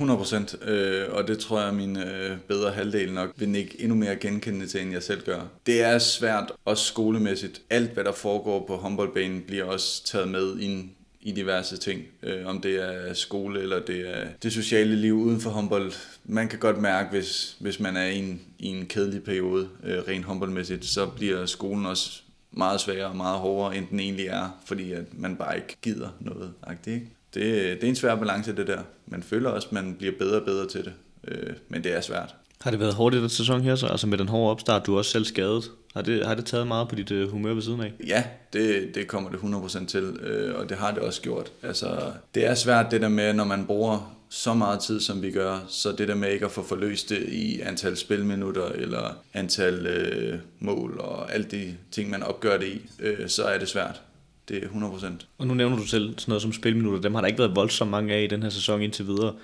[0.00, 4.16] 100%, øh, og det tror jeg, min øh, bedre halvdel nok vil ikke endnu mere
[4.16, 5.40] genkende til, end jeg selv gør.
[5.66, 7.60] Det er svært, også skolemæssigt.
[7.70, 12.02] Alt, hvad der foregår på håndboldbanen, bliver også taget med ind i diverse ting.
[12.22, 15.92] Øh, om det er skole, eller det er det sociale liv uden for håndbold.
[16.24, 19.98] Man kan godt mærke, hvis, hvis man er i en, i en kedelig periode, øh,
[20.08, 22.22] rent håndboldmæssigt, så bliver skolen også
[22.52, 26.08] meget sværere og meget hårdere, end den egentlig er, fordi at man bare ikke gider
[26.20, 26.52] noget.
[26.70, 27.06] Ikke?
[27.34, 27.44] Det,
[27.80, 28.78] det er en svær balance, det der.
[29.06, 30.92] Man føler også, at man bliver bedre og bedre til det,
[31.28, 32.34] øh, men det er svært.
[32.60, 33.86] Har det været hårdt i den sæson her så?
[33.86, 35.70] Altså med den hårde opstart, du er også selv skadet.
[35.94, 37.92] Har det, har det taget meget på dit uh, humør ved siden af?
[38.06, 41.52] Ja, det, det kommer det 100% til, øh, og det har det også gjort.
[41.62, 45.30] Altså, det er svært det der med, når man bruger så meget tid, som vi
[45.30, 49.86] gør, så det der med ikke at få forløst det i antal spilminutter eller antal
[49.86, 54.00] øh, mål og alle de ting, man opgør det i, øh, så er det svært.
[54.48, 55.06] Det er 100%.
[55.38, 57.00] Og nu nævner du selv sådan noget som spilminutter.
[57.00, 59.34] Dem har der ikke været voldsomt mange af i den her sæson indtil videre.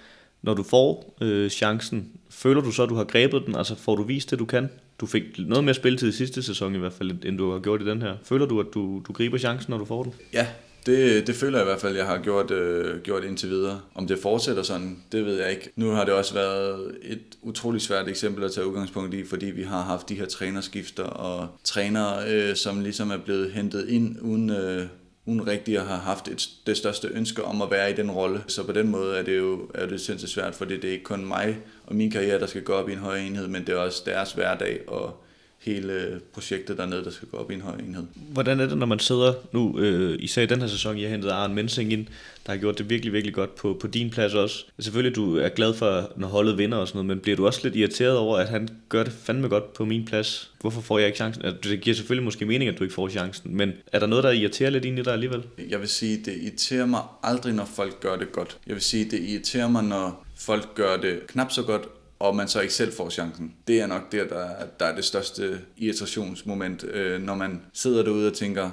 [0.43, 3.57] Når du får øh, chancen, føler du så, at du har grebet den?
[3.57, 4.71] Altså får du vist det, du kan?
[5.01, 7.83] Du fik noget mere spilletid i sidste sæson i hvert fald, end du har gjort
[7.83, 8.17] i den her.
[8.23, 10.15] Føler du, at du, du griber chancen, når du får den?
[10.33, 10.47] Ja,
[10.87, 13.81] det, det føler jeg i hvert fald, jeg har gjort, øh, gjort indtil videre.
[13.95, 15.73] Om det fortsætter sådan, det ved jeg ikke.
[15.77, 19.63] Nu har det også været et utroligt svært eksempel at tage udgangspunkt i, fordi vi
[19.63, 24.51] har haft de her trænerskifter og trænere, øh, som ligesom er blevet hentet ind uden...
[24.51, 24.87] Øh,
[25.29, 28.45] uden rigtig at have haft et, det største ønske om at være i den rolle.
[28.47, 31.05] Så på den måde er det jo er det sindssygt svært, fordi det er ikke
[31.05, 33.75] kun mig og min karriere, der skal gå op i en høj enhed, men det
[33.75, 35.25] er også deres hverdag og
[35.67, 38.05] hele projektet dernede, der skal gå op i en høj enhed.
[38.33, 41.31] Hvordan er det, når man sidder nu, øh, især i den her sæson, har hentet
[41.31, 42.07] Arne Mensing ind,
[42.47, 44.65] der har gjort det virkelig, virkelig godt på, på din plads også.
[44.79, 47.61] Selvfølgelig, du er glad for, når holdet vinder og sådan noget, men bliver du også
[47.63, 50.51] lidt irriteret over, at han gør det fandme godt på min plads?
[50.61, 51.45] Hvorfor får jeg ikke chancen?
[51.45, 54.25] Altså, det giver selvfølgelig måske mening, at du ikke får chancen, men er der noget,
[54.25, 55.43] der irriterer lidt ind i dig alligevel?
[55.71, 58.59] Jeg vil sige, det irriterer mig aldrig, når folk gør det godt.
[58.67, 61.83] Jeg vil sige, det irriterer mig, når folk gør det knap så godt,
[62.19, 63.55] og man så ikke selv får chancen.
[63.69, 64.49] Det er nok der, der,
[64.81, 68.71] der er det største irritationsmoment, øh, når man sidder derude og tænker,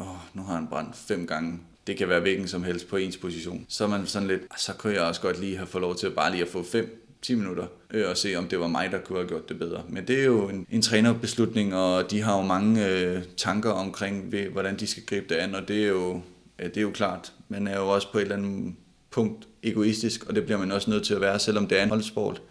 [0.00, 2.96] åh, oh, nu har han brændt fem gange det kan være hvilken som helst på
[2.96, 3.66] ens position.
[3.68, 6.06] Så er man sådan lidt, så kunne jeg også godt lige have fået lov til
[6.06, 8.92] at bare lige at få 5 10 minutter øh, og se, om det var mig,
[8.92, 9.82] der kunne have gjort det bedre.
[9.88, 14.32] Men det er jo en, en trænerbeslutning, og de har jo mange øh, tanker omkring,
[14.32, 16.20] ved, hvordan de skal gribe det an, og det er jo,
[16.58, 17.32] ja, det er jo klart.
[17.48, 18.74] Man er jo også på et eller andet
[19.10, 21.88] punkt egoistisk, og det bliver man også nødt til at være, selvom det er en
[21.88, 22.42] holdsport.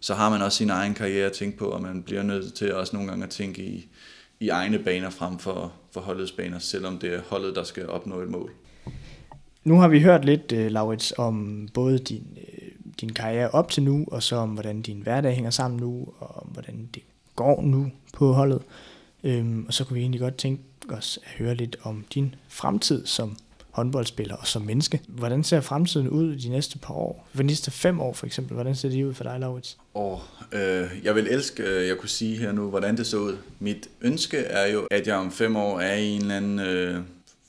[0.00, 2.74] Så har man også sin egen karriere at tænke på, og man bliver nødt til
[2.74, 3.88] også nogle gange at tænke i,
[4.40, 8.20] i egne baner frem for, for holdets baner, selvom det er holdet, der skal opnå
[8.20, 8.52] et mål.
[9.64, 12.68] Nu har vi hørt lidt, øh, Laurits, om både din, øh,
[13.00, 16.36] din karriere op til nu, og så om, hvordan din hverdag hænger sammen nu, og
[16.36, 17.02] om, hvordan det
[17.36, 18.62] går nu på holdet.
[19.22, 23.06] Um, og så kunne vi egentlig godt tænke os at høre lidt om din fremtid
[23.06, 23.36] som
[23.70, 25.00] håndboldspiller og som menneske.
[25.08, 27.28] Hvordan ser fremtiden ud de næste par år?
[27.38, 29.78] De næste fem år for eksempel, hvordan ser det ud for dig, Laurits?
[29.94, 30.18] Åh,
[30.52, 33.36] øh, jeg vil elske, at jeg kunne sige her nu, hvordan det så ud.
[33.58, 37.00] Mit ønske er jo, at jeg om fem år er i en eller anden øh,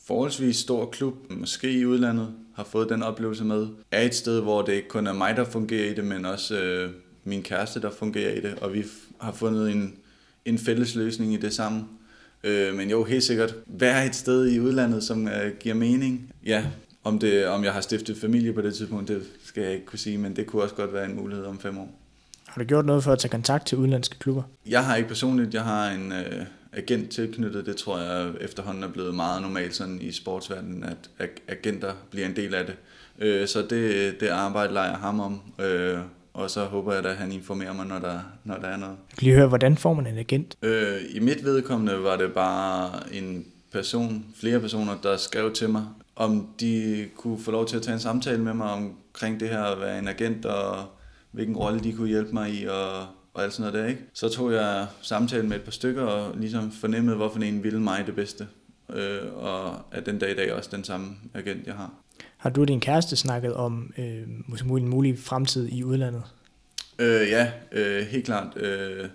[0.08, 3.68] forholdsvis stor klub, måske i udlandet, har fået den oplevelse med.
[3.92, 6.60] Er et sted, hvor det ikke kun er mig, der fungerer i det, men også
[6.60, 6.92] øh,
[7.24, 8.84] min kæreste, der fungerer i det, og vi
[9.22, 9.94] har fundet en,
[10.46, 11.90] en fælles løsning i det sammen.
[12.44, 16.34] Øh, men jo, helt sikkert være et sted i udlandet, som øh, giver mening.
[16.46, 16.66] Ja,
[17.04, 20.00] om, det, om jeg har stiftet familie på det tidspunkt, det skal jeg ikke kunne
[20.00, 21.92] sige, men det kunne også godt være en mulighed om fem år.
[22.48, 24.44] Har du gjort noget for at tage kontakt til udenlandske klubber?
[24.66, 27.66] Jeg har ikke personligt, jeg har en øh, agent tilknyttet.
[27.66, 32.36] Det tror jeg efterhånden er blevet meget normalt sådan i sportsverdenen, at agenter bliver en
[32.36, 32.76] del af det.
[33.20, 35.42] Øh, så det, det arbejde leger ham om.
[35.60, 35.98] Øh,
[36.34, 38.96] og så håber jeg, at han informerer mig, når der, når der er noget.
[39.10, 40.58] Jeg kan lige høre, hvordan får man en agent?
[40.62, 45.86] Øh, I mit vedkommende var det bare en person, flere personer, der skrev til mig,
[46.16, 49.64] om de kunne få lov til at tage en samtale med mig omkring det her
[49.64, 50.86] at være en agent, og
[51.32, 53.00] hvilken rolle de kunne hjælpe mig i, og,
[53.34, 54.02] og alt sådan noget der, ikke?
[54.14, 58.04] Så tog jeg samtalen med et par stykker, og ligesom fornemmede, hvorfor en ville mig
[58.06, 58.48] det bedste.
[58.94, 61.92] Øh, og at den dag i dag også den samme agent, jeg har.
[62.42, 66.24] Har du og din kæreste snakket om øh, en mulig fremtid i udlandet?
[67.00, 68.58] Øh, ja, øh, helt klart.
[68.58, 69.06] Øh,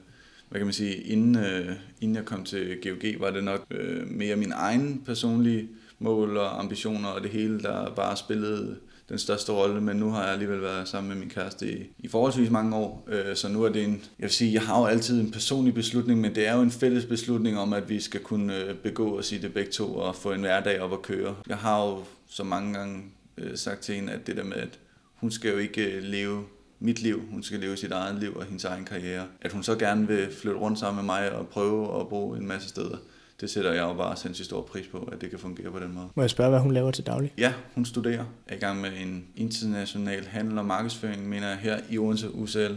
[0.49, 4.07] hvad kan man sige, inden, øh, inden jeg kom til GOG, var det nok øh,
[4.07, 5.69] mere min egen personlige
[5.99, 8.77] mål og ambitioner og det hele, der bare spillede
[9.09, 12.09] den største rolle, men nu har jeg alligevel været sammen med min kæreste i, i
[12.09, 14.87] forholdsvis mange år, øh, så nu er det en, jeg vil sige, jeg har jo
[14.87, 18.21] altid en personlig beslutning, men det er jo en fælles beslutning om, at vi skal
[18.21, 21.35] kunne øh, begå os i det begge to og få en hverdag op at køre.
[21.49, 21.99] Jeg har jo
[22.29, 23.03] så mange gange
[23.39, 24.79] øh, sagt til hende, at det der med, at
[25.15, 26.45] hun skal jo ikke øh, leve
[26.79, 29.27] mit liv, hun skal leve sit eget liv og hendes egen karriere.
[29.41, 32.47] At hun så gerne vil flytte rundt sammen med mig og prøve at bo en
[32.47, 32.97] masse steder,
[33.41, 35.95] det sætter jeg jo bare sindssygt stor pris på, at det kan fungere på den
[35.95, 36.09] måde.
[36.15, 37.33] Må jeg spørge, hvad hun laver til daglig?
[37.39, 38.25] Ja, hun studerer.
[38.47, 42.75] Er i gang med en international handel og markedsføring, mener jeg, her i Odense UCL.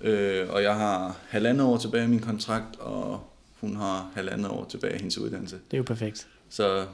[0.00, 3.20] Øh, og jeg har halvandet år tilbage i min kontrakt, og
[3.60, 5.56] hun har halvandet år tilbage i hendes uddannelse.
[5.70, 6.28] Det er jo perfekt.
[6.48, 6.86] Så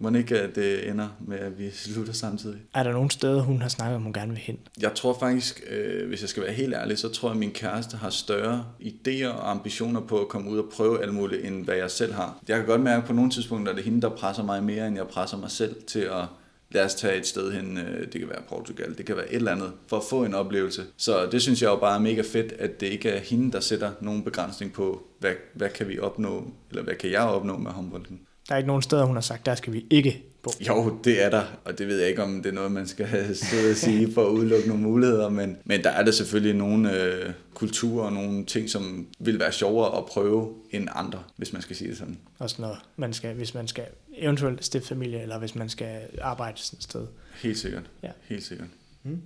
[0.00, 2.58] må ikke, at det ender med, at vi slutter samtidig.
[2.74, 4.58] Er der nogle steder, hun har snakket om, hun gerne vil hen?
[4.80, 7.50] Jeg tror faktisk, øh, hvis jeg skal være helt ærlig, så tror jeg, at min
[7.50, 11.64] kæreste har større idéer og ambitioner på at komme ud og prøve alt muligt, end
[11.64, 12.38] hvad jeg selv har.
[12.48, 14.64] Jeg kan godt mærke, at på nogle tidspunkter, at det er hende, der presser mig
[14.64, 16.24] mere, end jeg presser mig selv til at
[16.70, 19.36] lad os tage et sted hen, øh, det kan være Portugal, det kan være et
[19.36, 20.84] eller andet, for at få en oplevelse.
[20.96, 23.60] Så det synes jeg jo bare er mega fedt, at det ikke er hende, der
[23.60, 27.70] sætter nogen begrænsning på, hvad, hvad kan vi opnå, eller hvad kan jeg opnå med
[27.70, 28.20] håndbolden.
[28.50, 30.50] Der er ikke nogen steder, hun har sagt, der skal vi ikke på.
[30.68, 33.36] Jo, det er der, og det ved jeg ikke, om det er noget, man skal
[33.36, 37.02] sidde og sige for at udelukke nogle muligheder, men, men der er der selvfølgelig nogle
[37.02, 41.62] øh, kulturer og nogle ting, som vil være sjovere at prøve end andre, hvis man
[41.62, 42.18] skal sige det sådan.
[42.38, 43.84] Også når man skal, hvis man skal
[44.16, 47.06] eventuelt stifte familie, eller hvis man skal arbejde sådan et sted.
[47.42, 48.10] Helt sikkert, ja.
[48.28, 48.68] helt sikkert.
[49.02, 49.20] Mm.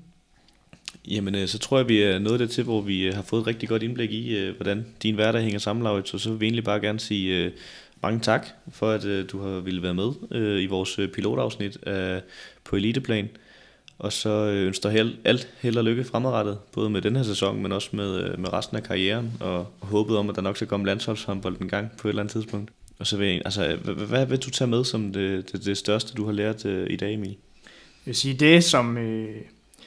[1.08, 3.40] Jamen, øh, så tror jeg, vi er nået det til, hvor vi øh, har fået
[3.40, 6.40] et rigtig godt indblik i, øh, hvordan din hverdag hænger sammen, Laurits, og så vil
[6.40, 7.52] vi egentlig bare gerne sige
[8.04, 11.78] mange tak for, at øh, du har ville være med øh, i vores øh, pilotafsnit
[11.86, 12.20] øh,
[12.64, 13.28] på Eliteplan.
[13.98, 17.62] Og så øh, ønsker jeg alt held og lykke fremadrettet, både med den her sæson,
[17.62, 20.56] men også med, øh, med resten af karrieren, og, og håbet om, at der nok
[20.56, 22.70] skal komme landsholdshåndbold en gang på et eller andet tidspunkt.
[22.98, 25.76] Og så vil jeg, altså, hvad, hvad vil du tage med som det, det, det
[25.76, 27.28] største, du har lært øh, i dag, Emil?
[27.28, 27.36] Jeg
[28.04, 29.36] vil sige, det som, øh,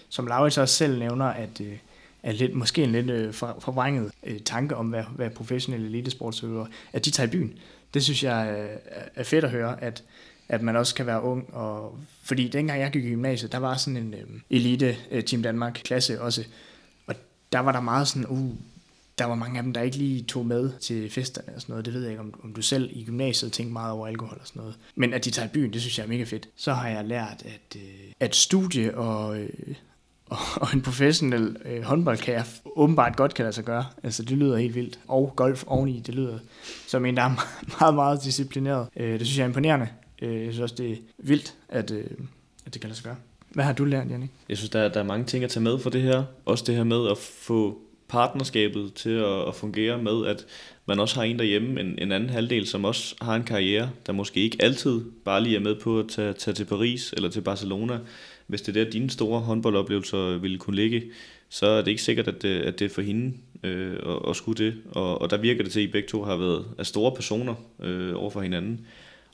[0.09, 1.77] som Laurits også selv nævner, at, øh,
[2.23, 7.05] er lidt, måske en lidt øh, forvrænget øh, tanke om, hvad, hvad professionelle elitesportsøvere, at
[7.05, 7.53] de tager i byen
[7.97, 10.03] det synes jeg øh, er fedt at høre, at,
[10.49, 11.53] at man også kan være ung.
[11.53, 14.19] Og, fordi dengang jeg gik i gymnasiet, der var sådan en øh,
[14.49, 16.43] elite øh, Team Danmark klasse også.
[17.07, 17.15] Og
[17.51, 18.51] der var der meget sådan, uh,
[19.17, 21.85] der var mange af dem, der ikke lige tog med til festerne og sådan noget.
[21.85, 24.47] Det ved jeg ikke, om, om du selv i gymnasiet tænkte meget over alkohol og
[24.47, 24.75] sådan noget.
[24.95, 26.49] Men at de tager i byen, det synes jeg er mega fedt.
[26.55, 29.75] Så har jeg lært, at, øh, at studie og, øh,
[30.61, 32.43] og en professionel øh, håndboldkære
[32.75, 33.85] åbenbart godt kan lade sig gøre.
[34.03, 34.99] Altså, det lyder helt vildt.
[35.07, 36.39] Og golf oveni, det lyder
[36.87, 37.29] som en, der er
[37.79, 38.87] meget, meget disciplineret.
[38.95, 39.87] Øh, det synes jeg er imponerende.
[40.21, 42.05] Øh, jeg synes også, det er vildt, at, øh,
[42.65, 43.15] at det kan lade sig gøre.
[43.49, 44.29] Hvad har du lært, Jannik?
[44.49, 46.23] Jeg synes, der, der er mange ting at tage med for det her.
[46.45, 50.45] Også det her med at få partnerskabet til at, at fungere med, at
[50.85, 54.13] man også har en derhjemme, en, en anden halvdel, som også har en karriere, der
[54.13, 57.41] måske ikke altid bare lige er med på at tage, tage til Paris eller til
[57.41, 57.99] Barcelona.
[58.47, 61.03] Hvis det er der, dine store håndboldoplevelser ville kunne ligge,
[61.49, 63.33] så er det ikke sikkert, at det, at det er for hende
[63.63, 64.75] øh, at, at skulle det.
[64.91, 67.55] Og, og der virker det til, at I begge to har været af store personer
[67.83, 68.85] øh, over for hinanden.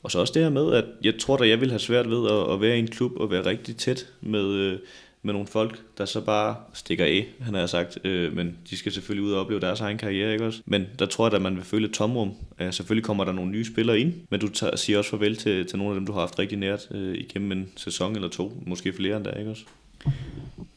[0.03, 2.31] Og så også det her med, at jeg tror at jeg vil have svært ved
[2.31, 4.79] at, at være i en klub og være rigtig tæt med, øh,
[5.23, 7.97] med nogle folk, der så bare stikker af, han har sagt.
[8.03, 10.59] Øh, men de skal selvfølgelig ud og opleve deres egen karriere, ikke også?
[10.65, 12.31] Men der tror jeg, at man vil føle et tomrum.
[12.59, 15.65] Ja, selvfølgelig kommer der nogle nye spillere ind, men du tager, siger også farvel til,
[15.65, 18.63] til nogle af dem, du har haft rigtig nært øh, igennem en sæson eller to,
[18.65, 19.63] måske flere end der, ikke også?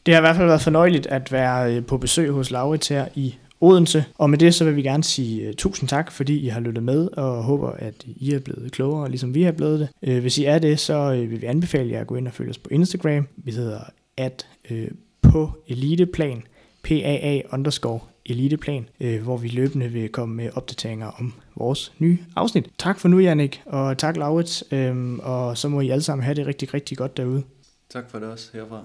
[0.05, 3.07] Det har i hvert fald været fornøjeligt at være øh, på besøg hos Laurits her
[3.15, 4.05] i Odense.
[4.17, 6.83] Og med det så vil vi gerne sige øh, tusind tak, fordi I har lyttet
[6.83, 9.89] med, og håber, at I er blevet klogere, ligesom vi er blevet det.
[10.01, 12.49] Øh, hvis I er det, så vil vi anbefale jer at gå ind og følge
[12.49, 13.27] os på Instagram.
[13.37, 13.79] Vi hedder
[14.17, 14.91] at øh,
[15.21, 16.43] på eliteplan,
[16.83, 22.69] PAA underscore eliteplan, øh, hvor vi løbende vil komme med opdateringer om vores nye afsnit.
[22.77, 26.35] Tak for nu, Jannik, og tak, Laurits, øh, og så må I alle sammen have
[26.35, 27.43] det rigtig, rigtig godt derude.
[27.89, 28.83] Tak for det også herfra.